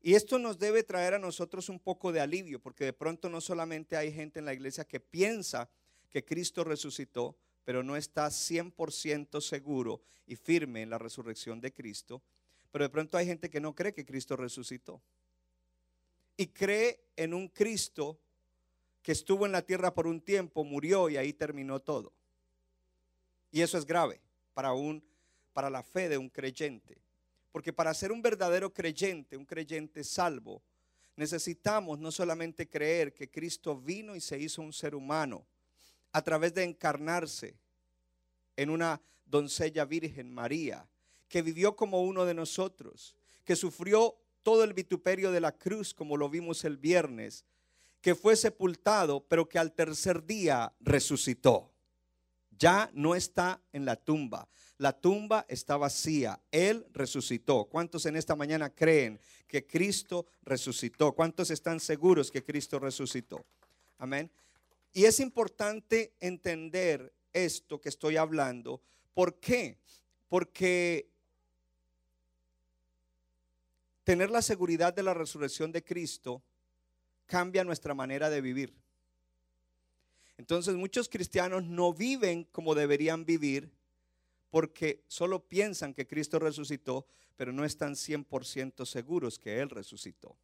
Y 0.02 0.14
esto 0.14 0.38
nos 0.38 0.60
debe 0.60 0.84
traer 0.84 1.16
a 1.16 1.20
nosotros 1.20 1.68
un 1.68 1.80
poco 1.80 2.12
de 2.12 2.22
alivio, 2.22 2.62
porque 2.62 2.86
de 2.86 2.94
pronto 2.94 3.28
no 3.30 3.42
solamente 3.42 3.98
hay 3.98 4.14
gente 4.14 4.40
en 4.40 4.46
la 4.46 4.54
iglesia 4.54 4.86
que 4.86 5.00
piensa 5.00 5.70
que 6.10 6.24
Cristo 6.24 6.64
resucitó, 6.64 7.36
pero 7.68 7.84
no 7.84 7.98
está 7.98 8.28
100% 8.28 9.42
seguro 9.42 10.02
y 10.26 10.38
firme 10.38 10.84
en 10.84 10.90
la 10.90 10.98
resurrección 10.98 11.60
de 11.60 11.74
Cristo. 11.74 12.22
Pero 12.72 12.86
de 12.86 12.90
pronto 12.90 13.18
hay 13.18 13.26
gente 13.26 13.50
que 13.50 13.60
no 13.60 13.76
cree 13.76 13.94
que 13.94 14.06
Cristo 14.06 14.38
resucitó. 14.38 15.02
Y 16.38 16.48
cree 16.48 17.02
en 17.18 17.34
un 17.34 17.50
Cristo 17.50 18.18
que 19.04 19.12
estuvo 19.12 19.46
en 19.46 19.52
la 19.52 19.64
tierra 19.64 19.94
por 19.94 20.08
un 20.08 20.22
tiempo, 20.22 20.64
murió 20.64 21.10
y 21.10 21.18
ahí 21.18 21.34
terminó 21.34 21.82
todo. 21.82 22.14
Y 23.52 23.60
eso 23.60 23.78
es 23.78 23.86
grave 23.86 24.22
para, 24.54 24.72
un, 24.72 25.04
para 25.52 25.70
la 25.70 25.84
fe 25.84 26.08
de 26.08 26.18
un 26.18 26.30
creyente. 26.30 26.98
Porque 27.52 27.74
para 27.74 27.94
ser 27.94 28.14
un 28.14 28.22
verdadero 28.22 28.74
creyente, 28.74 29.36
un 29.36 29.46
creyente 29.46 30.06
salvo, 30.06 30.62
necesitamos 31.18 32.00
no 32.00 32.14
solamente 32.14 32.70
creer 32.70 33.14
que 33.14 33.30
Cristo 33.30 33.76
vino 33.76 34.16
y 34.16 34.22
se 34.22 34.40
hizo 34.40 34.62
un 34.62 34.72
ser 34.72 34.96
humano 34.96 35.46
a 36.12 36.22
través 36.22 36.54
de 36.54 36.64
encarnarse 36.64 37.56
en 38.56 38.70
una 38.70 39.02
doncella 39.26 39.86
virgen 39.86 40.34
María, 40.34 40.88
que 41.28 41.42
vivió 41.42 41.76
como 41.76 42.04
uno 42.04 42.26
de 42.26 42.34
nosotros, 42.34 43.16
que 43.44 43.56
sufrió 43.56 44.16
todo 44.44 44.64
el 44.64 44.74
vituperio 44.74 45.32
de 45.32 45.42
la 45.42 45.52
cruz 45.52 45.94
como 45.94 46.18
lo 46.18 46.30
vimos 46.30 46.64
el 46.64 46.78
viernes, 46.78 47.46
que 48.02 48.16
fue 48.16 48.36
sepultado, 48.36 49.26
pero 49.28 49.50
que 49.50 49.60
al 49.60 49.74
tercer 49.74 50.26
día 50.26 50.74
resucitó. 50.80 51.72
Ya 52.58 52.90
no 52.94 53.16
está 53.16 53.62
en 53.72 53.86
la 53.86 53.96
tumba. 53.96 54.48
La 54.78 54.94
tumba 54.94 55.46
está 55.48 55.78
vacía. 55.78 56.40
Él 56.52 56.86
resucitó. 56.94 57.66
¿Cuántos 57.66 58.06
en 58.06 58.16
esta 58.16 58.36
mañana 58.36 58.70
creen 58.70 59.20
que 59.48 59.66
Cristo 59.66 60.26
resucitó? 60.44 61.14
¿Cuántos 61.14 61.52
están 61.52 61.80
seguros 61.80 62.32
que 62.32 62.44
Cristo 62.44 62.80
resucitó? 62.80 63.46
Amén. 63.98 64.32
Y 64.98 65.06
es 65.06 65.20
importante 65.20 66.16
entender 66.20 67.14
esto 67.32 67.80
que 67.80 67.88
estoy 67.88 68.18
hablando. 68.18 68.82
¿Por 69.14 69.40
qué? 69.40 69.78
Porque 70.28 71.08
tener 74.04 74.32
la 74.32 74.42
seguridad 74.42 74.96
de 74.96 75.04
la 75.04 75.14
resurrección 75.14 75.72
de 75.72 75.84
Cristo 75.84 76.42
cambia 77.28 77.64
nuestra 77.64 77.94
manera 77.94 78.32
de 78.32 78.42
vivir. 78.42 78.74
Entonces 80.36 80.74
muchos 80.74 81.10
cristianos 81.10 81.64
no 81.64 81.94
viven 81.94 82.46
como 82.46 82.74
deberían 82.74 83.24
vivir 83.24 83.70
porque 84.50 85.04
solo 85.08 85.48
piensan 85.48 85.94
que 85.94 86.08
Cristo 86.08 86.40
resucitó, 86.40 87.06
pero 87.36 87.52
no 87.52 87.66
están 87.66 87.94
100% 87.94 88.84
seguros 88.88 89.38
que 89.38 89.62
Él 89.62 89.70
resucitó. 89.70 90.36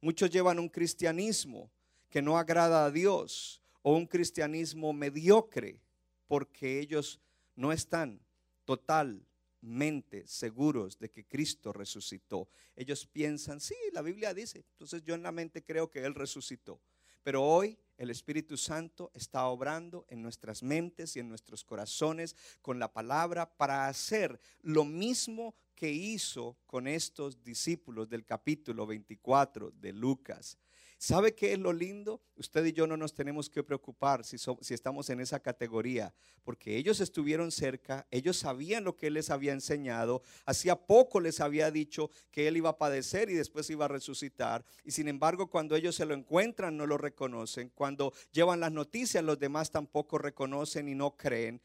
Muchos 0.00 0.30
llevan 0.30 0.58
un 0.58 0.70
cristianismo 0.70 1.70
que 2.08 2.22
no 2.22 2.38
agrada 2.38 2.86
a 2.86 2.90
Dios 2.90 3.60
o 3.84 3.94
un 3.94 4.06
cristianismo 4.06 4.94
mediocre 4.94 5.78
porque 6.26 6.80
ellos 6.80 7.20
no 7.54 7.70
están 7.70 8.18
totalmente 8.64 10.26
seguros 10.26 10.98
de 10.98 11.10
que 11.10 11.26
Cristo 11.26 11.70
resucitó. 11.70 12.48
Ellos 12.74 13.06
piensan, 13.06 13.60
sí, 13.60 13.74
la 13.92 14.00
Biblia 14.00 14.32
dice, 14.32 14.64
entonces 14.72 15.02
yo 15.04 15.14
en 15.14 15.22
la 15.22 15.32
mente 15.32 15.62
creo 15.62 15.90
que 15.90 16.02
Él 16.02 16.14
resucitó. 16.14 16.80
Pero 17.22 17.42
hoy 17.42 17.78
el 17.98 18.08
Espíritu 18.08 18.56
Santo 18.56 19.10
está 19.12 19.46
obrando 19.46 20.06
en 20.08 20.22
nuestras 20.22 20.62
mentes 20.62 21.14
y 21.16 21.20
en 21.20 21.28
nuestros 21.28 21.62
corazones 21.62 22.34
con 22.62 22.78
la 22.78 22.90
palabra 22.90 23.54
para 23.54 23.86
hacer 23.86 24.40
lo 24.62 24.86
mismo 24.86 25.54
que 25.74 25.90
hizo 25.90 26.56
con 26.66 26.86
estos 26.86 27.42
discípulos 27.42 28.08
del 28.08 28.24
capítulo 28.24 28.86
24 28.86 29.72
de 29.72 29.92
Lucas. 29.92 30.58
¿Sabe 31.04 31.34
qué 31.34 31.52
es 31.52 31.58
lo 31.58 31.72
lindo? 31.72 32.22
Usted 32.36 32.64
y 32.64 32.72
yo 32.72 32.86
no 32.86 32.96
nos 32.96 33.12
tenemos 33.12 33.50
que 33.50 33.62
preocupar 33.62 34.24
si, 34.24 34.36
estamos 34.72 35.10
en 35.10 35.20
esa 35.20 35.38
categoría, 35.38 36.14
porque 36.44 36.78
ellos 36.78 36.98
estuvieron 37.00 37.50
cerca, 37.50 38.06
ellos 38.10 38.38
sabían 38.38 38.84
lo 38.84 38.96
que 38.96 39.08
Él 39.08 39.14
les 39.14 39.28
había 39.28 39.52
enseñado, 39.52 40.22
hacía 40.46 40.76
poco 40.76 41.20
les 41.20 41.40
había 41.40 41.70
dicho 41.70 42.10
que 42.30 42.48
Él 42.48 42.56
iba 42.56 42.70
a 42.70 42.78
padecer 42.78 43.28
y 43.28 43.34
después 43.34 43.68
iba 43.68 43.84
a 43.84 43.88
resucitar, 43.88 44.64
y 44.82 44.92
sin 44.92 45.08
embargo 45.08 45.50
cuando 45.50 45.76
ellos 45.76 45.94
se 45.94 46.06
lo 46.06 46.14
encuentran 46.14 46.76
no 46.76 46.86
lo 46.86 46.96
reconocen, 46.96 47.70
cuando 47.74 48.14
llevan 48.32 48.60
las 48.60 48.72
noticias 48.72 49.22
los 49.22 49.38
demás 49.38 49.70
tampoco 49.70 50.16
reconocen 50.16 50.88
y 50.88 50.94
no 50.94 51.16
creen. 51.18 51.60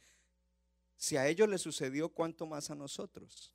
Si 0.97 1.15
a 1.15 1.27
ellos 1.27 1.47
les 1.47 1.61
sucedió, 1.61 2.09
¿cuánto 2.09 2.45
más 2.45 2.71
a 2.71 2.75
nosotros? 2.75 3.53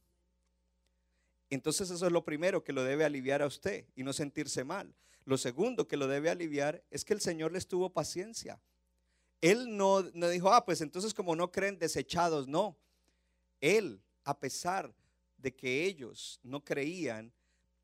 Entonces 1.55 1.91
eso 1.91 2.07
es 2.07 2.13
lo 2.13 2.25
primero 2.25 2.63
que 2.63 2.73
lo 2.73 2.85
debe 2.85 3.05
aliviar 3.05 3.43
a 3.43 3.47
usted 3.47 3.85
y 3.95 4.03
no 4.03 4.13
sentirse 4.13 4.65
mal. 4.65 4.95
Lo 5.25 5.39
segundo 5.39 5.89
que 5.89 5.97
lo 5.97 6.07
debe 6.07 6.31
aliviar 6.31 6.83
es 6.91 7.05
que 7.05 7.15
el 7.15 7.21
Señor 7.21 7.53
les 7.53 7.67
tuvo 7.67 7.91
paciencia. 7.91 8.61
Él 9.41 9.77
no, 9.77 10.03
no 10.15 10.29
dijo, 10.29 10.53
ah, 10.53 10.65
pues 10.65 10.81
entonces 10.81 11.15
como 11.15 11.37
no 11.37 11.51
creen 11.51 11.79
desechados, 11.79 12.47
no. 12.47 12.77
Él, 13.61 14.01
a 14.25 14.39
pesar 14.39 14.93
de 15.39 15.55
que 15.55 15.85
ellos 15.85 16.41
no 16.43 16.63
creían, 16.63 17.33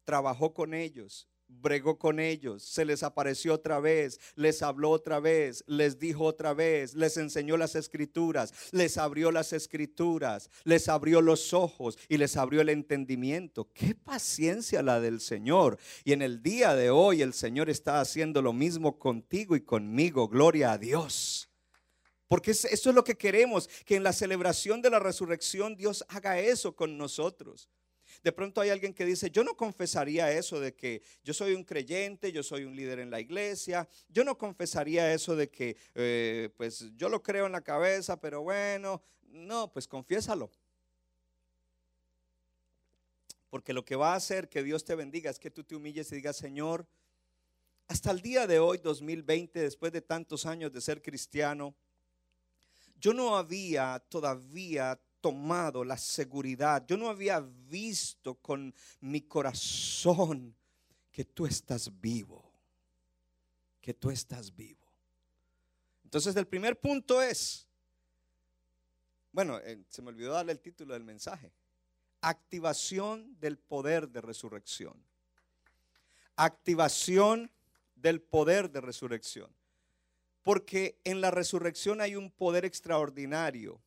trabajó 0.04 0.52
con 0.52 0.74
ellos, 0.74 1.28
bregó 1.50 1.99
con 1.99 2.21
ellos, 2.21 2.62
se 2.62 2.85
les 2.85 3.02
apareció 3.02 3.54
otra 3.54 3.80
vez, 3.80 4.19
les 4.37 4.62
habló 4.62 4.90
otra 4.90 5.21
vez, 5.21 5.64
les 5.66 5.99
dijo 5.99 6.25
otra 6.25 6.54
vez, 6.54 6.95
les 6.95 7.16
enseñó 7.16 7.57
las 7.57 7.75
escrituras, 7.75 8.52
les 8.73 8.97
abrió 8.99 9.30
las 9.33 9.52
escrituras, 9.52 10.50
les 10.64 10.88
abrió 10.88 11.21
los 11.21 11.52
ojos 11.52 11.99
y 12.09 12.16
les 12.16 12.37
abrió 12.37 12.61
el 12.61 12.69
entendimiento. 12.69 13.69
Qué 13.75 13.95
paciencia 13.95 14.83
la 14.83 15.00
del 15.00 15.21
Señor. 15.21 15.78
Y 16.04 16.12
en 16.12 16.23
el 16.23 16.42
día 16.42 16.75
de 16.75 16.90
hoy 16.90 17.23
el 17.23 17.35
Señor 17.35 17.69
está 17.69 18.00
haciendo 18.00 18.42
lo 18.42 18.52
mismo 18.52 18.99
contigo 18.99 19.57
y 19.57 19.61
conmigo. 19.61 20.28
Gloria 20.28 20.73
a 20.73 20.78
Dios. 20.78 21.49
Porque 22.28 22.52
eso 22.52 22.69
es 22.69 22.95
lo 22.95 23.02
que 23.02 23.16
queremos, 23.16 23.69
que 23.85 23.97
en 23.97 24.04
la 24.04 24.12
celebración 24.12 24.80
de 24.80 24.90
la 24.90 25.00
resurrección 25.00 25.76
Dios 25.76 26.04
haga 26.09 26.38
eso 26.38 26.76
con 26.76 26.97
nosotros. 26.97 27.69
De 28.22 28.32
pronto 28.32 28.60
hay 28.60 28.70
alguien 28.70 28.94
que 28.94 29.04
dice, 29.04 29.30
yo 29.30 29.44
no 29.44 29.56
confesaría 29.56 30.32
eso 30.32 30.60
de 30.60 30.74
que 30.74 31.02
yo 31.24 31.34
soy 31.34 31.54
un 31.54 31.64
creyente, 31.64 32.32
yo 32.32 32.42
soy 32.42 32.64
un 32.64 32.76
líder 32.76 32.98
en 32.98 33.10
la 33.10 33.20
iglesia, 33.20 33.88
yo 34.08 34.24
no 34.24 34.36
confesaría 34.36 35.12
eso 35.12 35.36
de 35.36 35.48
que 35.48 35.76
eh, 35.94 36.50
pues 36.56 36.90
yo 36.96 37.08
lo 37.08 37.22
creo 37.22 37.46
en 37.46 37.52
la 37.52 37.60
cabeza, 37.60 38.20
pero 38.20 38.42
bueno, 38.42 39.02
no, 39.30 39.72
pues 39.72 39.86
confiésalo. 39.86 40.50
Porque 43.48 43.72
lo 43.72 43.84
que 43.84 43.96
va 43.96 44.12
a 44.12 44.16
hacer 44.16 44.48
que 44.48 44.62
Dios 44.62 44.84
te 44.84 44.94
bendiga 44.94 45.30
es 45.30 45.38
que 45.38 45.50
tú 45.50 45.64
te 45.64 45.74
humilles 45.74 46.10
y 46.12 46.16
digas, 46.16 46.36
Señor, 46.36 46.86
hasta 47.88 48.12
el 48.12 48.20
día 48.20 48.46
de 48.46 48.60
hoy, 48.60 48.78
2020, 48.78 49.58
después 49.58 49.90
de 49.92 50.00
tantos 50.00 50.46
años 50.46 50.72
de 50.72 50.80
ser 50.80 51.02
cristiano, 51.02 51.74
yo 53.00 53.12
no 53.12 53.36
había 53.36 54.00
todavía 54.08 55.00
tomado 55.20 55.84
la 55.84 55.96
seguridad, 55.96 56.84
yo 56.86 56.96
no 56.96 57.08
había 57.08 57.40
visto 57.40 58.34
con 58.36 58.74
mi 59.00 59.22
corazón 59.22 60.54
que 61.10 61.24
tú 61.24 61.46
estás 61.46 61.90
vivo, 62.00 62.50
que 63.80 63.94
tú 63.94 64.10
estás 64.10 64.54
vivo. 64.54 64.80
Entonces 66.04 66.34
el 66.36 66.46
primer 66.46 66.78
punto 66.78 67.22
es, 67.22 67.66
bueno, 69.32 69.58
eh, 69.58 69.84
se 69.88 70.02
me 70.02 70.08
olvidó 70.08 70.32
darle 70.32 70.52
el 70.52 70.60
título 70.60 70.94
del 70.94 71.04
mensaje, 71.04 71.52
activación 72.20 73.38
del 73.38 73.58
poder 73.58 74.08
de 74.08 74.20
resurrección. 74.20 74.94
Activación 76.36 77.50
del 77.94 78.20
poder 78.20 78.70
de 78.70 78.80
resurrección. 78.80 79.54
Porque 80.42 80.98
en 81.04 81.20
la 81.20 81.30
resurrección 81.30 82.00
hay 82.00 82.16
un 82.16 82.30
poder 82.30 82.64
extraordinario 82.64 83.80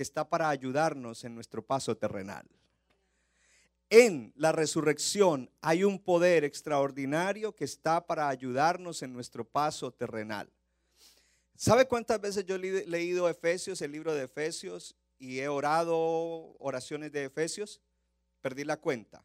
que 0.00 0.04
está 0.04 0.26
para 0.26 0.48
ayudarnos 0.48 1.24
en 1.24 1.34
nuestro 1.34 1.60
paso 1.60 1.94
terrenal. 1.94 2.46
En 3.90 4.32
la 4.34 4.50
resurrección 4.50 5.50
hay 5.60 5.84
un 5.84 5.98
poder 5.98 6.42
extraordinario 6.42 7.54
que 7.54 7.66
está 7.66 8.06
para 8.06 8.30
ayudarnos 8.30 9.02
en 9.02 9.12
nuestro 9.12 9.44
paso 9.44 9.92
terrenal. 9.92 10.48
¿Sabe 11.54 11.86
cuántas 11.86 12.18
veces 12.18 12.46
yo 12.46 12.54
he 12.54 12.86
leído 12.86 13.28
Efesios, 13.28 13.82
el 13.82 13.92
libro 13.92 14.14
de 14.14 14.24
Efesios, 14.24 14.96
y 15.18 15.40
he 15.40 15.48
orado 15.48 16.56
oraciones 16.58 17.12
de 17.12 17.26
Efesios? 17.26 17.82
Perdí 18.40 18.64
la 18.64 18.78
cuenta. 18.78 19.22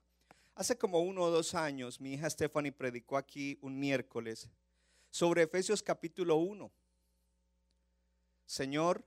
Hace 0.55 0.77
como 0.77 0.99
uno 0.99 1.21
o 1.21 1.31
dos 1.31 1.55
años 1.55 2.01
mi 2.01 2.15
hija 2.15 2.29
Stephanie 2.29 2.73
predicó 2.73 3.15
aquí 3.15 3.57
un 3.61 3.79
miércoles 3.79 4.49
sobre 5.09 5.43
Efesios 5.43 5.81
capítulo 5.81 6.35
1. 6.35 6.69
Señor, 8.45 9.05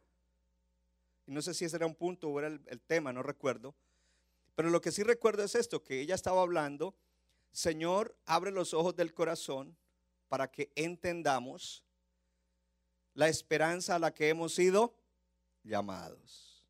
y 1.28 1.30
no 1.30 1.42
sé 1.42 1.52
si 1.52 1.66
ese 1.66 1.76
era 1.76 1.86
un 1.86 1.94
punto 1.94 2.30
o 2.30 2.38
era 2.38 2.48
el, 2.48 2.62
el 2.66 2.80
tema, 2.80 3.12
no 3.12 3.22
recuerdo, 3.22 3.74
pero 4.54 4.70
lo 4.70 4.80
que 4.80 4.90
sí 4.90 5.02
recuerdo 5.02 5.44
es 5.44 5.54
esto, 5.54 5.84
que 5.84 6.00
ella 6.00 6.14
estaba 6.14 6.40
hablando, 6.40 6.96
Señor, 7.52 8.16
abre 8.24 8.50
los 8.50 8.72
ojos 8.72 8.96
del 8.96 9.12
corazón 9.12 9.76
para 10.28 10.50
que 10.50 10.72
entendamos 10.74 11.84
la 13.12 13.28
esperanza 13.28 13.96
a 13.96 13.98
la 13.98 14.14
que 14.14 14.30
hemos 14.30 14.54
sido 14.54 14.96
llamados, 15.64 16.66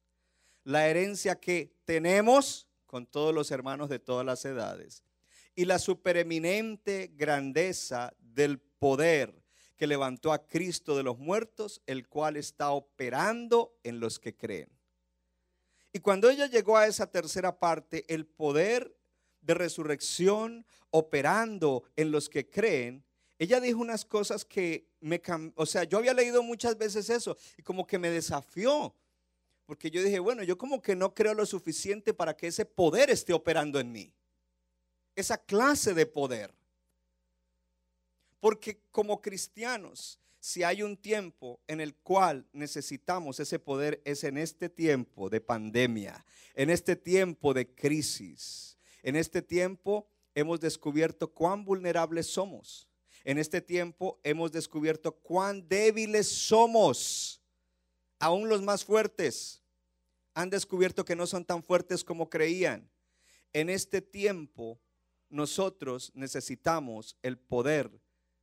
la 0.65 0.88
herencia 0.88 1.38
que 1.38 1.73
tenemos 1.85 2.67
con 2.85 3.07
todos 3.07 3.33
los 3.33 3.53
hermanos 3.53 3.88
de 3.88 4.00
todas 4.00 4.27
las 4.27 4.45
edades 4.45 5.05
y 5.55 5.67
la 5.67 5.79
supereminente 5.79 7.12
grandeza 7.15 8.12
del 8.19 8.59
poder 8.59 9.41
que 9.78 9.87
levantó 9.87 10.32
a 10.32 10.47
Cristo 10.47 10.97
de 10.97 11.04
los 11.04 11.18
muertos, 11.18 11.80
el 11.87 12.08
cual 12.08 12.37
está 12.37 12.73
operando 12.73 13.78
en 13.85 14.00
los 14.00 14.18
que 14.18 14.37
creen. 14.37 14.68
Y 15.92 16.00
cuando 16.00 16.28
ella 16.28 16.47
llegó 16.47 16.76
a 16.76 16.88
esa 16.88 17.11
tercera 17.11 17.58
parte, 17.58 18.04
el 18.12 18.26
poder 18.26 18.94
de 19.40 19.54
resurrección 19.54 20.66
operando 20.90 21.85
en 21.97 22.11
los 22.11 22.28
que 22.28 22.50
creen, 22.50 23.04
ella 23.38 23.61
dijo 23.61 23.78
unas 23.78 24.04
cosas 24.04 24.44
que 24.44 24.88
me 25.00 25.23
o 25.54 25.64
sea, 25.64 25.85
yo 25.85 25.99
había 25.99 26.12
leído 26.12 26.42
muchas 26.42 26.76
veces 26.76 27.08
eso 27.08 27.37
y 27.56 27.62
como 27.62 27.87
que 27.87 27.99
me 27.99 28.11
desafió, 28.11 28.92
porque 29.64 29.92
yo 29.92 30.02
dije, 30.02 30.18
bueno, 30.18 30.42
yo 30.42 30.58
como 30.58 30.82
que 30.82 30.97
no 30.97 31.14
creo 31.14 31.35
lo 31.35 31.47
suficiente 31.47 32.12
para 32.12 32.37
que 32.37 32.49
ese 32.49 32.64
poder 32.64 33.11
esté 33.11 33.32
operando 33.32 33.78
en 33.78 33.92
mí, 33.92 34.12
esa 35.14 35.38
clase 35.38 35.94
de 35.94 36.04
poder. 36.04 36.58
Porque 38.40 38.80
como 38.90 39.21
cristianos, 39.21 40.18
si 40.40 40.62
hay 40.62 40.83
un 40.83 40.97
tiempo 40.97 41.61
en 41.66 41.80
el 41.80 41.95
cual 41.97 42.47
necesitamos 42.52 43.40
ese 43.40 43.59
poder, 43.59 44.00
es 44.04 44.25
en 44.25 44.38
este 44.38 44.68
tiempo 44.68 45.28
de 45.28 45.40
pandemia, 45.40 46.25
en 46.54 46.71
este 46.71 46.97
tiempo 46.97 47.52
de 47.52 47.75
crisis, 47.75 48.78
en 49.02 49.16
este 49.16 49.42
tiempo 49.42 50.09
hemos 50.35 50.61
descubierto 50.61 51.33
cuán 51.33 51.64
vulnerables 51.64 52.26
somos. 52.26 52.88
En 53.25 53.38
este 53.38 53.61
tiempo 53.61 54.21
hemos 54.23 54.52
descubierto 54.52 55.12
cuán 55.12 55.68
débiles 55.68 56.28
somos. 56.28 57.42
Aún 58.18 58.49
los 58.49 58.62
más 58.62 58.85
fuertes 58.85 59.62
han 60.35 60.50
descubierto 60.50 61.04
que 61.04 61.16
no 61.16 61.26
son 61.26 61.45
tan 61.45 61.62
fuertes 61.62 62.04
como 62.04 62.30
creían. 62.30 62.88
En 63.52 63.68
este 63.68 64.00
tiempo 64.00 64.80
nosotros 65.28 66.12
necesitamos 66.14 67.16
el 67.23 67.38
poder 67.38 68.00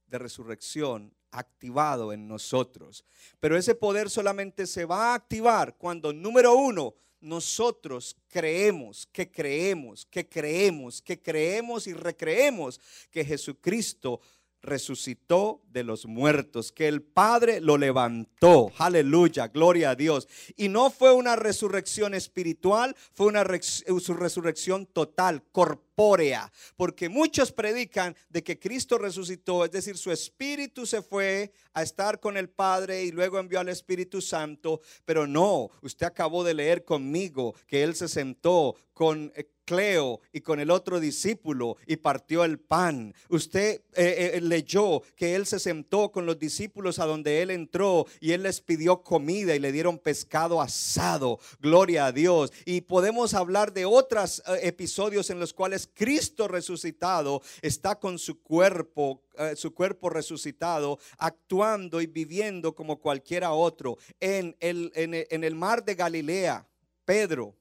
de 0.07 0.17
resurrección 0.17 1.13
activado 1.31 2.13
en 2.13 2.27
nosotros. 2.27 3.03
Pero 3.39 3.57
ese 3.57 3.75
poder 3.75 4.09
solamente 4.09 4.65
se 4.65 4.85
va 4.85 5.11
a 5.11 5.15
activar 5.15 5.75
cuando, 5.77 6.13
número 6.13 6.55
uno, 6.55 6.95
nosotros 7.19 8.15
creemos, 8.27 9.07
que 9.07 9.31
creemos, 9.31 10.05
que 10.05 10.27
creemos, 10.27 11.01
que 11.01 11.21
creemos 11.21 11.87
y 11.87 11.93
recreemos 11.93 12.79
que 13.09 13.25
Jesucristo 13.25 14.21
resucitó 14.65 15.61
de 15.71 15.83
los 15.83 16.05
muertos, 16.05 16.71
que 16.71 16.87
el 16.87 17.01
Padre 17.01 17.61
lo 17.61 17.77
levantó. 17.77 18.71
Aleluya, 18.77 19.47
gloria 19.47 19.91
a 19.91 19.95
Dios. 19.95 20.27
Y 20.55 20.69
no 20.69 20.89
fue 20.89 21.13
una 21.13 21.35
resurrección 21.35 22.13
espiritual, 22.13 22.95
fue 23.13 23.27
una 23.27 23.43
resurrección 23.43 24.85
total, 24.85 25.43
corpórea, 25.51 26.51
porque 26.75 27.09
muchos 27.09 27.51
predican 27.51 28.15
de 28.29 28.43
que 28.43 28.59
Cristo 28.59 28.97
resucitó, 28.97 29.63
es 29.63 29.71
decir, 29.71 29.97
su 29.97 30.11
espíritu 30.11 30.85
se 30.85 31.01
fue 31.01 31.53
a 31.73 31.83
estar 31.83 32.19
con 32.19 32.37
el 32.37 32.49
Padre 32.49 33.03
y 33.03 33.11
luego 33.11 33.39
envió 33.39 33.59
al 33.59 33.69
Espíritu 33.69 34.21
Santo, 34.21 34.81
pero 35.05 35.27
no, 35.27 35.69
usted 35.81 36.05
acabó 36.05 36.43
de 36.43 36.53
leer 36.53 36.85
conmigo 36.85 37.53
que 37.67 37.83
Él 37.83 37.95
se 37.95 38.07
sentó 38.07 38.75
con 38.93 39.31
eh, 39.35 39.49
Cleo 39.65 40.21
y 40.31 40.41
con 40.41 40.59
el 40.59 40.71
otro 40.71 40.99
discípulo 40.99 41.77
y 41.87 41.97
partió 41.97 42.45
el 42.45 42.59
pan. 42.59 43.13
Usted 43.29 43.81
eh, 43.95 44.31
eh, 44.35 44.41
leyó 44.41 45.01
que 45.15 45.35
él 45.35 45.45
se 45.45 45.59
sentó 45.59 46.11
con 46.11 46.25
los 46.25 46.39
discípulos 46.39 46.99
a 46.99 47.05
donde 47.05 47.41
él 47.41 47.51
entró 47.51 48.05
y 48.21 48.31
él 48.31 48.43
les 48.43 48.61
pidió 48.61 49.01
comida 49.01 49.55
y 49.55 49.59
le 49.59 49.71
dieron 49.71 49.97
pescado 49.97 50.61
asado. 50.61 51.39
Gloria 51.59 52.05
a 52.05 52.11
Dios. 52.11 52.53
Y 52.65 52.81
podemos 52.81 53.33
hablar 53.33 53.73
de 53.73 53.85
otros 53.85 54.43
eh, 54.47 54.59
episodios 54.63 55.29
en 55.29 55.39
los 55.39 55.53
cuales 55.53 55.89
Cristo 55.93 56.47
resucitado 56.47 57.41
está 57.61 57.99
con 57.99 58.17
su 58.19 58.41
cuerpo 58.41 59.21
su 59.57 59.73
cuerpo 59.73 60.09
resucitado, 60.09 60.97
actuando 61.17 61.99
y 61.99 62.07
viviendo 62.07 62.73
como 62.73 63.01
cualquiera 63.01 63.51
otro. 63.51 63.97
En 64.21 64.55
el, 64.61 64.93
en 64.95 65.43
el 65.43 65.55
mar 65.55 65.83
de 65.83 65.93
Galilea, 65.93 66.65
Pedro 67.03 67.53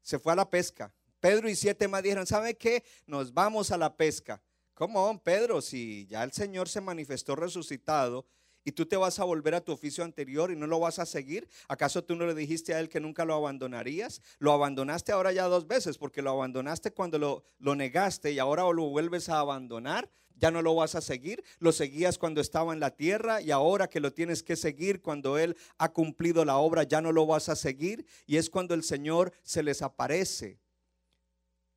se 0.00 0.18
fue 0.18 0.32
a 0.32 0.36
la 0.36 0.48
pesca 0.48 0.92
Pedro 1.20 1.48
y 1.48 1.56
siete 1.56 1.88
más 1.88 2.02
dijeron, 2.02 2.26
¿sabe 2.26 2.56
qué? 2.56 2.84
Nos 3.06 3.32
vamos 3.32 3.70
a 3.70 3.78
la 3.78 3.96
pesca. 3.96 4.40
¿Cómo, 4.74 5.22
Pedro? 5.22 5.62
Si 5.62 6.06
ya 6.06 6.22
el 6.22 6.32
Señor 6.32 6.68
se 6.68 6.82
manifestó 6.82 7.34
resucitado 7.34 8.26
y 8.62 8.72
tú 8.72 8.84
te 8.84 8.96
vas 8.96 9.18
a 9.18 9.24
volver 9.24 9.54
a 9.54 9.62
tu 9.62 9.72
oficio 9.72 10.04
anterior 10.04 10.50
y 10.50 10.56
no 10.56 10.66
lo 10.66 10.80
vas 10.80 10.98
a 10.98 11.06
seguir, 11.06 11.48
¿acaso 11.66 12.04
tú 12.04 12.14
no 12.14 12.26
le 12.26 12.34
dijiste 12.34 12.74
a 12.74 12.80
él 12.80 12.90
que 12.90 13.00
nunca 13.00 13.24
lo 13.24 13.32
abandonarías? 13.34 14.20
Lo 14.38 14.52
abandonaste 14.52 15.12
ahora 15.12 15.32
ya 15.32 15.44
dos 15.44 15.66
veces 15.66 15.96
porque 15.96 16.20
lo 16.20 16.30
abandonaste 16.30 16.90
cuando 16.90 17.18
lo, 17.18 17.44
lo 17.58 17.74
negaste 17.74 18.32
y 18.32 18.38
ahora 18.38 18.64
lo 18.64 18.90
vuelves 18.90 19.30
a 19.30 19.38
abandonar. 19.38 20.10
Ya 20.38 20.50
no 20.50 20.60
lo 20.60 20.74
vas 20.74 20.94
a 20.94 21.00
seguir, 21.00 21.42
lo 21.60 21.72
seguías 21.72 22.18
cuando 22.18 22.42
estaba 22.42 22.74
en 22.74 22.80
la 22.80 22.90
tierra 22.90 23.40
y 23.40 23.52
ahora 23.52 23.88
que 23.88 24.00
lo 24.00 24.12
tienes 24.12 24.42
que 24.42 24.56
seguir 24.56 25.00
cuando 25.00 25.38
Él 25.38 25.56
ha 25.78 25.90
cumplido 25.94 26.44
la 26.44 26.58
obra, 26.58 26.82
ya 26.82 27.00
no 27.00 27.12
lo 27.12 27.24
vas 27.24 27.48
a 27.48 27.56
seguir. 27.56 28.04
Y 28.26 28.36
es 28.36 28.50
cuando 28.50 28.74
el 28.74 28.82
Señor 28.82 29.32
se 29.42 29.62
les 29.62 29.80
aparece 29.80 30.58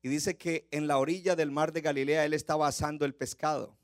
y 0.02 0.08
dice 0.08 0.36
que 0.36 0.66
en 0.70 0.86
la 0.86 0.98
orilla 0.98 1.36
del 1.36 1.50
mar 1.50 1.72
de 1.72 1.82
Galilea 1.82 2.24
él 2.24 2.34
estaba 2.34 2.66
asando 2.66 3.04
el 3.04 3.14
pescado. 3.14 3.76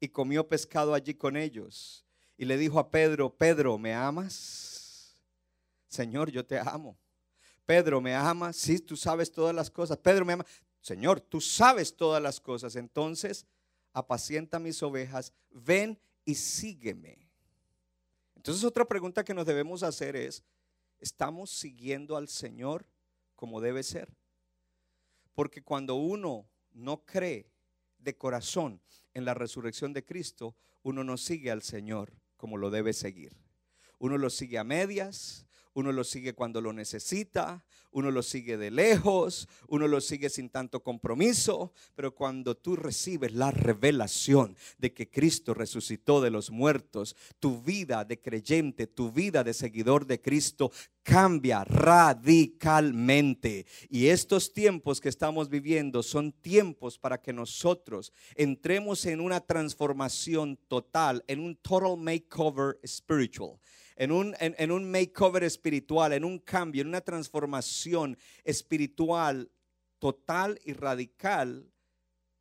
Y 0.00 0.08
comió 0.08 0.46
pescado 0.48 0.94
allí 0.94 1.14
con 1.14 1.36
ellos. 1.36 2.04
Y 2.36 2.44
le 2.44 2.58
dijo 2.58 2.78
a 2.78 2.90
Pedro, 2.90 3.34
Pedro, 3.34 3.78
¿me 3.78 3.94
amas? 3.94 5.16
Señor, 5.88 6.30
yo 6.30 6.44
te 6.44 6.58
amo. 6.58 6.98
Pedro, 7.64 8.00
¿me 8.00 8.14
amas? 8.14 8.56
Sí, 8.56 8.78
tú 8.78 8.96
sabes 8.96 9.30
todas 9.30 9.54
las 9.54 9.70
cosas. 9.70 9.96
Pedro, 9.96 10.24
¿me 10.24 10.34
ama? 10.34 10.46
Señor, 10.80 11.20
tú 11.20 11.40
sabes 11.40 11.96
todas 11.96 12.22
las 12.22 12.40
cosas. 12.40 12.76
Entonces, 12.76 13.46
apacienta 13.92 14.58
mis 14.58 14.82
ovejas, 14.82 15.32
ven 15.50 15.98
y 16.24 16.34
sígueme. 16.34 17.30
Entonces, 18.34 18.62
otra 18.64 18.84
pregunta 18.84 19.24
que 19.24 19.34
nos 19.34 19.46
debemos 19.46 19.82
hacer 19.82 20.14
es, 20.14 20.44
¿estamos 20.98 21.50
siguiendo 21.50 22.16
al 22.16 22.28
Señor 22.28 22.86
como 23.34 23.60
debe 23.60 23.82
ser? 23.82 24.14
Porque 25.36 25.62
cuando 25.62 25.96
uno 25.96 26.48
no 26.72 27.04
cree 27.04 27.52
de 27.98 28.16
corazón 28.16 28.80
en 29.12 29.26
la 29.26 29.34
resurrección 29.34 29.92
de 29.92 30.04
Cristo, 30.04 30.56
uno 30.82 31.04
no 31.04 31.18
sigue 31.18 31.50
al 31.50 31.60
Señor 31.62 32.10
como 32.38 32.56
lo 32.56 32.70
debe 32.70 32.94
seguir. 32.94 33.36
Uno 33.98 34.16
lo 34.16 34.30
sigue 34.30 34.58
a 34.58 34.64
medias, 34.64 35.45
uno 35.76 35.92
lo 35.92 36.02
sigue 36.04 36.32
cuando 36.32 36.62
lo 36.62 36.72
necesita, 36.72 37.62
uno 37.90 38.10
lo 38.10 38.22
sigue 38.22 38.56
de 38.56 38.70
lejos, 38.70 39.46
uno 39.68 39.86
lo 39.86 40.00
sigue 40.00 40.30
sin 40.30 40.48
tanto 40.48 40.82
compromiso, 40.82 41.74
pero 41.94 42.14
cuando 42.14 42.56
tú 42.56 42.76
recibes 42.76 43.34
la 43.34 43.50
revelación 43.50 44.56
de 44.78 44.94
que 44.94 45.10
Cristo 45.10 45.52
resucitó 45.52 46.22
de 46.22 46.30
los 46.30 46.50
muertos, 46.50 47.14
tu 47.40 47.60
vida 47.60 48.06
de 48.06 48.22
creyente, 48.22 48.86
tu 48.86 49.12
vida 49.12 49.44
de 49.44 49.52
seguidor 49.52 50.06
de 50.06 50.22
Cristo 50.22 50.72
cambia 51.02 51.62
radicalmente. 51.64 53.66
Y 53.90 54.06
estos 54.06 54.54
tiempos 54.54 54.98
que 54.98 55.10
estamos 55.10 55.50
viviendo 55.50 56.02
son 56.02 56.32
tiempos 56.32 56.98
para 56.98 57.20
que 57.20 57.34
nosotros 57.34 58.14
entremos 58.34 59.04
en 59.04 59.20
una 59.20 59.40
transformación 59.40 60.58
total, 60.68 61.22
en 61.26 61.40
un 61.40 61.54
total 61.54 61.98
makeover 61.98 62.78
spiritual 62.82 63.58
en 63.96 64.12
un, 64.12 64.34
en, 64.38 64.70
un 64.70 64.90
makeover 64.90 65.42
espiritual, 65.44 66.12
en 66.12 66.24
un 66.24 66.38
cambio, 66.38 66.82
en 66.82 66.88
una 66.88 67.00
transformación 67.00 68.16
espiritual 68.44 69.50
total 69.98 70.60
y 70.64 70.74
radical 70.74 71.72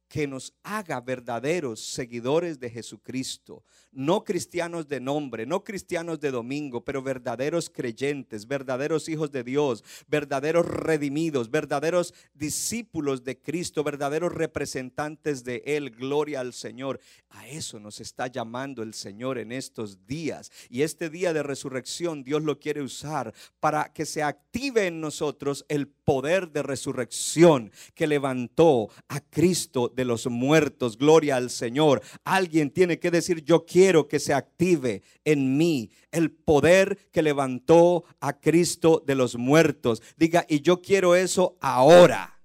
que 0.07 0.27
nos 0.27 0.53
haga 0.63 1.01
verdaderos 1.01 1.79
seguidores 1.81 2.59
de 2.59 2.69
Jesucristo, 2.69 3.63
no 3.91 4.23
cristianos 4.23 4.87
de 4.87 4.99
nombre, 4.99 5.45
no 5.45 5.63
cristianos 5.63 6.19
de 6.19 6.31
domingo, 6.31 6.83
pero 6.83 7.01
verdaderos 7.01 7.69
creyentes, 7.69 8.47
verdaderos 8.47 9.07
hijos 9.09 9.31
de 9.31 9.43
Dios, 9.43 9.83
verdaderos 10.07 10.65
redimidos, 10.65 11.49
verdaderos 11.49 12.13
discípulos 12.33 13.23
de 13.23 13.39
Cristo, 13.39 13.83
verdaderos 13.83 14.33
representantes 14.33 15.43
de 15.43 15.63
Él. 15.65 15.91
Gloria 15.91 16.41
al 16.41 16.53
Señor. 16.53 16.99
A 17.29 17.47
eso 17.47 17.79
nos 17.79 17.99
está 17.99 18.27
llamando 18.27 18.83
el 18.83 18.93
Señor 18.93 19.37
en 19.37 19.51
estos 19.51 20.05
días. 20.05 20.51
Y 20.69 20.81
este 20.81 21.09
día 21.09 21.33
de 21.33 21.43
resurrección 21.43 22.23
Dios 22.23 22.43
lo 22.43 22.59
quiere 22.59 22.81
usar 22.81 23.33
para 23.59 23.91
que 23.93 24.05
se 24.05 24.23
active 24.23 24.87
en 24.87 25.01
nosotros 25.01 25.65
el 25.69 25.87
poder 25.87 26.51
de 26.51 26.63
resurrección 26.63 27.71
que 27.93 28.07
levantó 28.07 28.89
a 29.07 29.19
Cristo 29.19 29.91
de 29.95 30.05
los 30.05 30.27
muertos. 30.27 30.97
Gloria 30.97 31.38
al 31.38 31.49
Señor. 31.49 32.01
Alguien 32.23 32.69
tiene 32.69 32.99
que 32.99 33.12
decir, 33.12 33.43
yo 33.43 33.65
quiero 33.65 34.08
que 34.08 34.19
se 34.19 34.34
active 34.34 35.01
en 35.23 35.58
mí 35.58 35.89
el 36.12 36.31
poder 36.31 37.10
que 37.12 37.21
levantó 37.21 38.03
a 38.19 38.39
Cristo 38.39 39.03
de 39.05 39.15
los 39.15 39.36
muertos. 39.36 40.01
Diga, 40.17 40.45
y 40.47 40.62
yo 40.62 40.81
quiero 40.81 41.15
eso 41.15 41.58
ahora. 41.62 42.41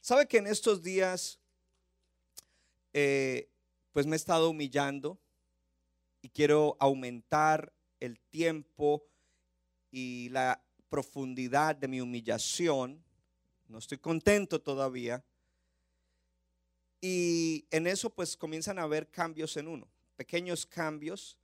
¿Sabe 0.00 0.28
que 0.28 0.38
en 0.38 0.46
estos 0.46 0.82
días, 0.82 1.40
eh, 2.92 3.48
pues 3.92 4.06
me 4.06 4.14
he 4.14 4.16
estado 4.16 4.50
humillando 4.50 5.18
y 6.20 6.28
quiero 6.28 6.76
aumentar 6.78 7.72
el 8.00 8.18
tiempo 8.18 9.06
y 9.90 10.28
la 10.30 10.62
profundidad 10.88 11.74
de 11.76 11.88
mi 11.88 12.00
humillación. 12.00 13.02
No 13.68 13.78
estoy 13.78 13.98
contento 13.98 14.60
todavía. 14.60 15.24
Y 17.06 17.66
en 17.70 17.86
eso 17.86 18.08
pues 18.08 18.34
comienzan 18.34 18.78
a 18.78 18.84
haber 18.84 19.10
cambios 19.10 19.58
en 19.58 19.68
uno, 19.68 19.86
pequeños 20.16 20.64
cambios. 20.64 21.36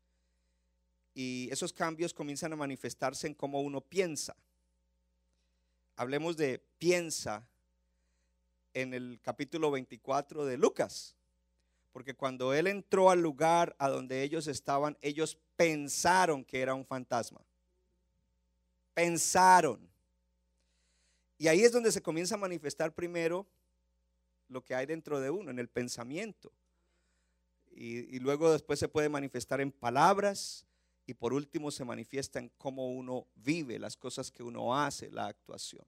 Y 1.15 1.51
esos 1.53 1.71
cambios 1.71 2.15
comienzan 2.15 2.55
a 2.55 2.57
manifestarse 2.57 3.27
en 3.27 3.35
cómo 3.35 3.61
uno 3.61 3.83
piensa. 3.83 4.35
Hablemos 5.97 6.39
de 6.39 6.63
piensa 6.79 7.47
en 8.73 8.95
el 8.95 9.21
capítulo 9.23 9.71
24 9.71 10.47
de 10.47 10.57
Lucas. 10.57 11.15
Porque 11.93 12.15
cuando 12.15 12.55
él 12.55 12.67
entró 12.67 13.11
al 13.11 13.21
lugar 13.21 13.77
a 13.79 13.91
donde 13.91 14.23
ellos 14.23 14.47
estaban, 14.47 14.97
ellos 15.03 15.37
pensaron 15.57 16.43
que 16.43 16.63
era 16.63 16.73
un 16.73 16.87
fantasma 16.87 17.45
pensaron. 18.95 19.81
Y 21.39 21.49
ahí 21.49 21.63
es 21.63 21.73
donde 21.73 21.91
se 21.91 22.03
comienza 22.03 22.35
a 22.35 22.39
manifestar 22.39 22.93
primero 22.93 23.47
lo 24.51 24.65
que 24.65 24.75
hay 24.75 24.87
dentro 24.87 25.21
de 25.21 25.31
uno, 25.31 25.51
en 25.51 25.59
el 25.59 25.69
pensamiento. 25.69 26.53
Y, 27.73 28.19
luego 28.19 28.53
después 28.53 28.79
se 28.79 28.89
puede 28.89 29.09
manifestar 29.09 29.61
en 29.61 29.73
palabras 29.73 30.67
y 31.07 31.15
por 31.15 31.33
último 31.33 31.71
se 31.71 31.85
manifiesta 31.85 32.39
en 32.39 32.51
cómo 32.59 32.91
uno 32.91 33.27
vive, 33.37 33.79
las 33.79 33.97
cosas 33.97 34.31
que 34.31 34.43
uno 34.43 34.77
hace, 34.77 35.11
la 35.11 35.27
actuación. 35.27 35.85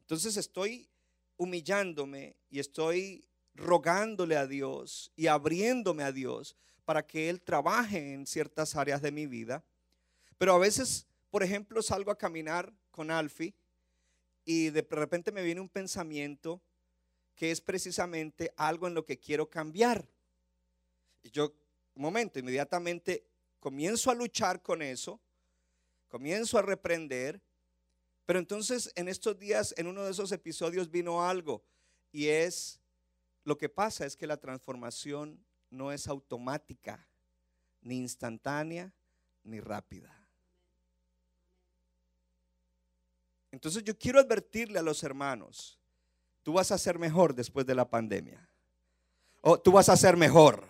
Entonces 0.00 0.36
estoy 0.36 0.88
humillándome 1.36 2.36
y 2.50 2.58
estoy 2.58 3.24
rogándole 3.54 4.36
a 4.36 4.46
Dios 4.46 5.12
y 5.14 5.28
abriéndome 5.28 6.02
a 6.02 6.10
Dios 6.10 6.56
para 6.84 7.06
que 7.06 7.28
Él 7.28 7.40
trabaje 7.42 8.14
en 8.14 8.26
ciertas 8.26 8.74
áreas 8.74 9.02
de 9.02 9.12
mi 9.12 9.26
vida. 9.26 9.62
Pero 10.38 10.54
a 10.54 10.58
veces 10.58 11.08
por 11.30 11.42
ejemplo, 11.42 11.82
salgo 11.82 12.10
a 12.10 12.18
caminar 12.18 12.72
con 12.90 13.10
Alfie 13.10 13.54
y 14.44 14.70
de 14.70 14.86
repente 14.90 15.30
me 15.30 15.42
viene 15.42 15.60
un 15.60 15.68
pensamiento 15.68 16.60
que 17.38 17.52
es 17.52 17.60
precisamente 17.60 18.52
algo 18.56 18.88
en 18.88 18.94
lo 18.94 19.04
que 19.04 19.16
quiero 19.16 19.48
cambiar. 19.48 20.04
Y 21.22 21.30
yo, 21.30 21.54
un 21.94 22.02
momento, 22.02 22.40
inmediatamente 22.40 23.24
comienzo 23.60 24.10
a 24.10 24.14
luchar 24.14 24.60
con 24.60 24.82
eso, 24.82 25.20
comienzo 26.08 26.58
a 26.58 26.62
reprender, 26.62 27.40
pero 28.26 28.40
entonces 28.40 28.92
en 28.96 29.06
estos 29.06 29.38
días, 29.38 29.72
en 29.78 29.86
uno 29.86 30.02
de 30.02 30.10
esos 30.10 30.32
episodios 30.32 30.90
vino 30.90 31.24
algo 31.24 31.62
y 32.10 32.26
es, 32.26 32.80
lo 33.44 33.56
que 33.56 33.68
pasa 33.68 34.04
es 34.04 34.16
que 34.16 34.26
la 34.26 34.36
transformación 34.36 35.38
no 35.70 35.92
es 35.92 36.08
automática, 36.08 37.06
ni 37.82 37.98
instantánea, 37.98 38.92
ni 39.44 39.60
rápida. 39.60 40.12
Entonces 43.52 43.84
yo 43.84 43.96
quiero 43.96 44.18
advertirle 44.18 44.80
a 44.80 44.82
los 44.82 45.04
hermanos, 45.04 45.77
tú 46.48 46.54
vas 46.54 46.72
a 46.72 46.78
ser 46.78 46.98
mejor 46.98 47.34
después 47.34 47.66
de 47.66 47.74
la 47.74 47.90
pandemia. 47.90 48.48
O 49.42 49.60
tú 49.60 49.70
vas 49.70 49.90
a 49.90 49.98
ser 49.98 50.16
mejor. 50.16 50.64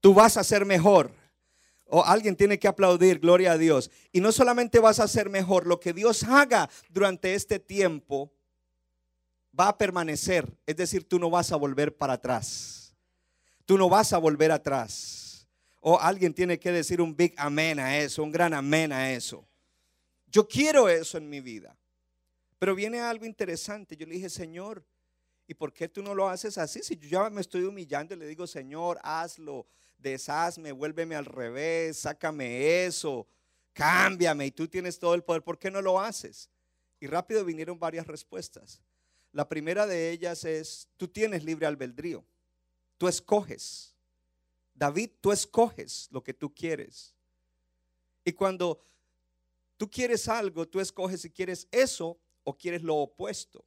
Tú 0.00 0.14
vas 0.14 0.38
a 0.38 0.42
ser 0.42 0.64
mejor. 0.64 1.12
O 1.84 2.02
alguien 2.02 2.34
tiene 2.34 2.58
que 2.58 2.66
aplaudir, 2.66 3.18
gloria 3.18 3.52
a 3.52 3.58
Dios. 3.58 3.90
Y 4.10 4.22
no 4.22 4.32
solamente 4.32 4.78
vas 4.78 4.98
a 4.98 5.06
ser 5.06 5.28
mejor, 5.28 5.66
lo 5.66 5.80
que 5.80 5.92
Dios 5.92 6.24
haga 6.24 6.70
durante 6.88 7.34
este 7.34 7.58
tiempo 7.58 8.32
va 9.52 9.68
a 9.68 9.76
permanecer. 9.76 10.50
Es 10.64 10.76
decir, 10.76 11.06
tú 11.06 11.18
no 11.18 11.28
vas 11.28 11.52
a 11.52 11.56
volver 11.56 11.94
para 11.94 12.14
atrás. 12.14 12.94
Tú 13.66 13.76
no 13.76 13.90
vas 13.90 14.14
a 14.14 14.18
volver 14.18 14.50
atrás. 14.50 15.46
O 15.80 16.00
alguien 16.00 16.32
tiene 16.32 16.58
que 16.58 16.72
decir 16.72 17.02
un 17.02 17.14
big 17.14 17.34
amén 17.36 17.78
a 17.78 17.98
eso, 17.98 18.22
un 18.22 18.32
gran 18.32 18.54
amén 18.54 18.94
a 18.94 19.12
eso. 19.12 19.46
Yo 20.28 20.48
quiero 20.48 20.88
eso 20.88 21.18
en 21.18 21.28
mi 21.28 21.42
vida. 21.42 21.76
Pero 22.60 22.76
viene 22.76 23.00
algo 23.00 23.26
interesante. 23.26 23.96
Yo 23.96 24.06
le 24.06 24.14
dije, 24.14 24.30
Señor, 24.30 24.84
¿y 25.48 25.54
por 25.54 25.72
qué 25.72 25.88
tú 25.88 26.00
no 26.00 26.14
lo 26.14 26.28
haces 26.28 26.56
así? 26.58 26.80
Si 26.84 26.96
yo 26.96 27.08
ya 27.08 27.30
me 27.30 27.40
estoy 27.40 27.64
humillando 27.64 28.14
y 28.14 28.18
le 28.18 28.26
digo, 28.28 28.46
Señor, 28.46 29.00
hazlo, 29.02 29.66
deshazme, 29.98 30.70
vuélveme 30.70 31.16
al 31.16 31.24
revés, 31.24 31.96
sácame 31.96 32.84
eso, 32.84 33.26
cámbiame 33.72 34.46
y 34.46 34.50
tú 34.52 34.68
tienes 34.68 35.00
todo 35.00 35.14
el 35.14 35.24
poder, 35.24 35.42
¿por 35.42 35.58
qué 35.58 35.72
no 35.72 35.82
lo 35.82 35.98
haces? 35.98 36.48
Y 37.00 37.08
rápido 37.08 37.44
vinieron 37.44 37.80
varias 37.80 38.06
respuestas. 38.06 38.80
La 39.32 39.48
primera 39.48 39.88
de 39.88 40.10
ellas 40.10 40.44
es, 40.44 40.88
tú 40.96 41.08
tienes 41.08 41.42
libre 41.42 41.66
albedrío, 41.66 42.24
tú 42.96 43.08
escoges. 43.08 43.96
David, 44.74 45.10
tú 45.20 45.32
escoges 45.32 46.06
lo 46.12 46.22
que 46.22 46.32
tú 46.32 46.54
quieres. 46.54 47.12
Y 48.24 48.32
cuando 48.32 48.80
Tú 49.80 49.90
quieres 49.90 50.28
algo, 50.28 50.68
tú 50.68 50.78
escoges 50.78 51.22
si 51.22 51.30
quieres 51.30 51.66
eso 51.70 52.18
o 52.44 52.56
quieres 52.56 52.82
lo 52.82 52.96
opuesto. 52.96 53.64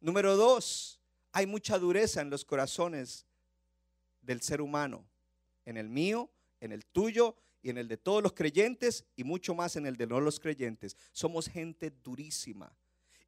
Número 0.00 0.36
dos, 0.36 1.00
hay 1.32 1.46
mucha 1.46 1.78
dureza 1.78 2.20
en 2.20 2.30
los 2.30 2.44
corazones 2.44 3.26
del 4.22 4.40
ser 4.40 4.60
humano, 4.60 5.04
en 5.64 5.76
el 5.76 5.88
mío, 5.88 6.30
en 6.60 6.72
el 6.72 6.84
tuyo 6.86 7.36
y 7.62 7.70
en 7.70 7.78
el 7.78 7.88
de 7.88 7.96
todos 7.96 8.22
los 8.22 8.32
creyentes 8.32 9.04
y 9.16 9.24
mucho 9.24 9.54
más 9.54 9.76
en 9.76 9.86
el 9.86 9.96
de 9.96 10.06
no 10.06 10.20
los 10.20 10.38
creyentes. 10.38 10.96
Somos 11.12 11.48
gente 11.48 11.90
durísima 11.90 12.76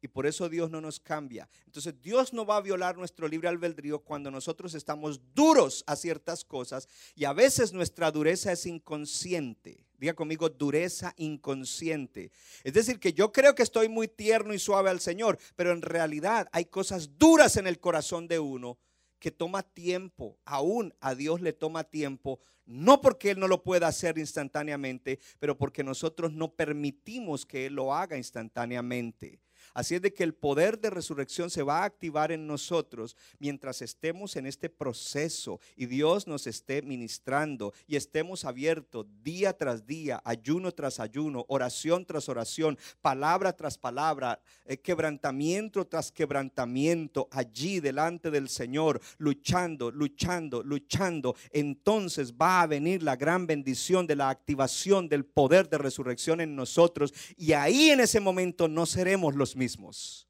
y 0.01 0.07
por 0.07 0.25
eso 0.27 0.49
Dios 0.49 0.69
no 0.69 0.81
nos 0.81 0.99
cambia. 0.99 1.49
Entonces 1.65 1.99
Dios 2.01 2.33
no 2.33 2.45
va 2.45 2.57
a 2.57 2.61
violar 2.61 2.97
nuestro 2.97 3.27
libre 3.27 3.47
albedrío 3.47 3.99
cuando 3.99 4.31
nosotros 4.31 4.73
estamos 4.73 5.21
duros 5.33 5.83
a 5.87 5.95
ciertas 5.95 6.43
cosas 6.43 6.87
y 7.15 7.25
a 7.25 7.33
veces 7.33 7.73
nuestra 7.73 8.11
dureza 8.11 8.51
es 8.51 8.65
inconsciente. 8.65 9.85
Diga 9.97 10.13
conmigo, 10.13 10.49
dureza 10.49 11.13
inconsciente. 11.17 12.31
Es 12.63 12.73
decir, 12.73 12.99
que 12.99 13.13
yo 13.13 13.31
creo 13.31 13.55
que 13.55 13.63
estoy 13.63 13.89
muy 13.89 14.07
tierno 14.07 14.53
y 14.53 14.59
suave 14.59 14.91
al 14.91 14.99
Señor, 14.99 15.39
pero 15.55 15.71
en 15.71 15.81
realidad 15.81 16.47
hay 16.51 16.65
cosas 16.65 17.17
duras 17.17 17.57
en 17.57 17.65
el 17.65 17.79
corazón 17.79 18.27
de 18.27 18.37
uno 18.37 18.77
que 19.19 19.31
toma 19.31 19.63
tiempo, 19.63 20.37
aún 20.45 20.93
a 20.99 21.15
Dios 21.15 21.41
le 21.41 21.53
toma 21.53 21.83
tiempo, 21.83 22.39
no 22.65 23.01
porque 23.01 23.31
Él 23.31 23.39
no 23.39 23.47
lo 23.47 23.63
pueda 23.63 23.87
hacer 23.87 24.19
instantáneamente, 24.19 25.19
pero 25.39 25.57
porque 25.57 25.83
nosotros 25.83 26.33
no 26.33 26.53
permitimos 26.53 27.45
que 27.45 27.65
Él 27.65 27.73
lo 27.73 27.95
haga 27.95 28.17
instantáneamente. 28.17 29.39
Así 29.77 29.93
es 29.93 30.01
de 30.01 30.11
que 30.11 30.23
el 30.23 30.33
poder 30.33 30.79
de 30.79 30.89
resurrección 30.89 31.51
se 31.51 31.61
va 31.61 31.81
a 31.81 31.83
activar 31.83 32.31
en 32.31 32.47
nosotros 32.47 33.15
mientras 33.37 33.83
estemos 33.83 34.35
en 34.35 34.47
este 34.47 34.71
proceso 34.71 35.59
y 35.75 35.85
Dios 35.85 36.25
nos 36.25 36.47
esté 36.47 36.81
ministrando 36.81 37.75
y 37.85 37.95
estemos 37.95 38.43
abiertos 38.43 39.05
día 39.21 39.55
tras 39.55 39.85
día, 39.85 40.19
ayuno 40.25 40.71
tras 40.71 40.99
ayuno, 40.99 41.45
oración 41.47 42.07
tras 42.07 42.27
oración, 42.27 42.75
palabra 43.03 43.53
tras 43.53 43.77
palabra, 43.77 44.41
eh, 44.65 44.77
quebrantamiento 44.77 45.85
tras 45.85 46.11
quebrantamiento, 46.11 47.27
allí 47.29 47.79
delante 47.79 48.31
del 48.31 48.49
Señor, 48.49 48.99
luchando, 49.19 49.91
luchando, 49.91 50.63
luchando. 50.63 51.35
Entonces 51.51 52.33
va 52.33 52.63
a 52.63 52.67
venir 52.67 53.03
la 53.03 53.15
gran 53.15 53.45
bendición 53.45 54.07
de 54.07 54.15
la 54.15 54.31
activación 54.31 55.07
del 55.07 55.23
poder 55.23 55.69
de 55.69 55.77
resurrección 55.77 56.41
en 56.41 56.55
nosotros 56.55 57.13
y 57.35 57.53
ahí 57.53 57.91
en 57.91 57.99
ese 57.99 58.19
momento 58.19 58.67
no 58.67 58.87
seremos 58.87 59.35
los 59.35 59.55
mismos 59.55 59.66
Christmas. 59.67 60.26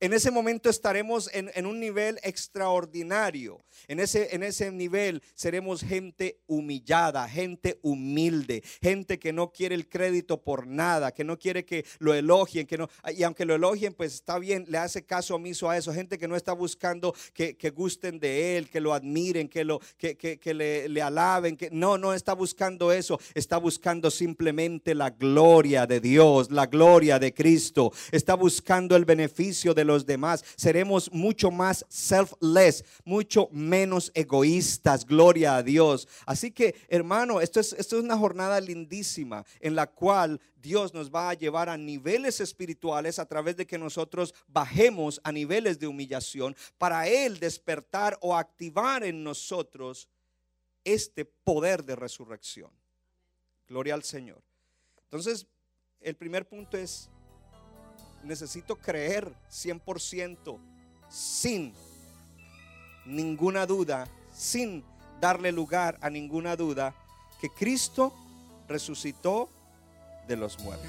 En 0.00 0.14
ese 0.14 0.30
momento 0.30 0.70
estaremos 0.70 1.30
en, 1.32 1.66
un 1.66 1.78
nivel 1.78 2.18
extraordinario. 2.22 3.60
En 3.86 4.00
ese, 4.00 4.34
en 4.34 4.42
ese 4.42 4.70
nivel 4.70 5.22
seremos 5.34 5.82
gente 5.82 6.40
humillada, 6.46 7.28
gente 7.28 7.78
humilde, 7.82 8.62
gente 8.80 9.18
que 9.18 9.32
no 9.32 9.52
quiere 9.52 9.74
el 9.74 9.88
crédito 9.88 10.42
por 10.42 10.66
nada, 10.66 11.12
que 11.12 11.24
no 11.24 11.38
quiere 11.38 11.64
que 11.64 11.84
lo 11.98 12.14
elogien, 12.14 12.66
que 12.66 12.78
no, 12.78 12.88
y 13.14 13.22
aunque 13.22 13.44
lo 13.44 13.54
elogien, 13.54 13.92
pues 13.92 14.14
está 14.14 14.38
bien, 14.38 14.64
le 14.68 14.78
hace 14.78 15.04
caso 15.04 15.34
omiso 15.34 15.68
a 15.68 15.76
eso. 15.76 15.92
Gente 15.92 16.18
que 16.18 16.28
no 16.28 16.36
está 16.36 16.54
buscando 16.54 17.14
que, 17.34 17.70
gusten 17.70 18.18
de 18.18 18.56
él, 18.56 18.68
que 18.68 18.80
lo 18.80 18.94
admiren, 18.94 19.48
que, 19.48 19.64
lo, 19.64 19.80
que, 19.98 20.16
que, 20.16 20.54
le, 20.54 20.88
le 20.88 21.02
alaben. 21.02 21.56
Que, 21.56 21.68
no, 21.70 21.98
no 21.98 22.14
está 22.14 22.32
buscando 22.32 22.90
eso. 22.90 23.20
Está 23.34 23.58
buscando 23.58 24.10
simplemente 24.10 24.94
la 24.94 25.10
gloria 25.10 25.86
de 25.86 26.00
Dios, 26.00 26.50
la 26.50 26.66
gloria 26.66 27.18
de 27.18 27.34
Cristo. 27.34 27.92
Está 28.12 28.34
buscando 28.34 28.96
el 28.96 29.04
beneficio 29.04 29.74
de 29.74 29.84
los 29.90 30.06
demás. 30.06 30.44
Seremos 30.56 31.12
mucho 31.12 31.50
más 31.50 31.84
selfless, 31.88 32.84
mucho 33.04 33.48
menos 33.52 34.10
egoístas. 34.14 35.04
Gloria 35.04 35.56
a 35.56 35.62
Dios. 35.62 36.08
Así 36.26 36.50
que, 36.50 36.74
hermano, 36.88 37.40
esto 37.40 37.60
es, 37.60 37.72
esto 37.74 37.98
es 37.98 38.04
una 38.04 38.16
jornada 38.16 38.60
lindísima 38.60 39.44
en 39.60 39.74
la 39.74 39.86
cual 39.86 40.40
Dios 40.56 40.92
nos 40.92 41.10
va 41.10 41.30
a 41.30 41.34
llevar 41.34 41.68
a 41.68 41.76
niveles 41.76 42.40
espirituales 42.40 43.18
a 43.18 43.26
través 43.26 43.56
de 43.56 43.66
que 43.66 43.78
nosotros 43.78 44.34
bajemos 44.46 45.20
a 45.24 45.32
niveles 45.32 45.78
de 45.78 45.86
humillación 45.86 46.54
para 46.78 47.08
Él 47.08 47.38
despertar 47.38 48.18
o 48.20 48.36
activar 48.36 49.04
en 49.04 49.24
nosotros 49.24 50.08
este 50.84 51.24
poder 51.24 51.84
de 51.84 51.96
resurrección. 51.96 52.70
Gloria 53.68 53.94
al 53.94 54.02
Señor. 54.02 54.42
Entonces, 55.04 55.46
el 56.00 56.16
primer 56.16 56.48
punto 56.48 56.76
es, 56.76 57.10
necesito 58.24 58.76
creer 58.76 59.32
100% 59.50 60.58
sin 61.08 61.74
ninguna 63.06 63.66
duda, 63.66 64.06
sin 64.32 64.84
darle 65.20 65.52
lugar 65.52 65.98
a 66.00 66.10
ninguna 66.10 66.56
duda, 66.56 66.94
que 67.40 67.50
Cristo 67.50 68.12
resucitó 68.68 69.48
de 70.28 70.36
los 70.36 70.58
muertos. 70.60 70.88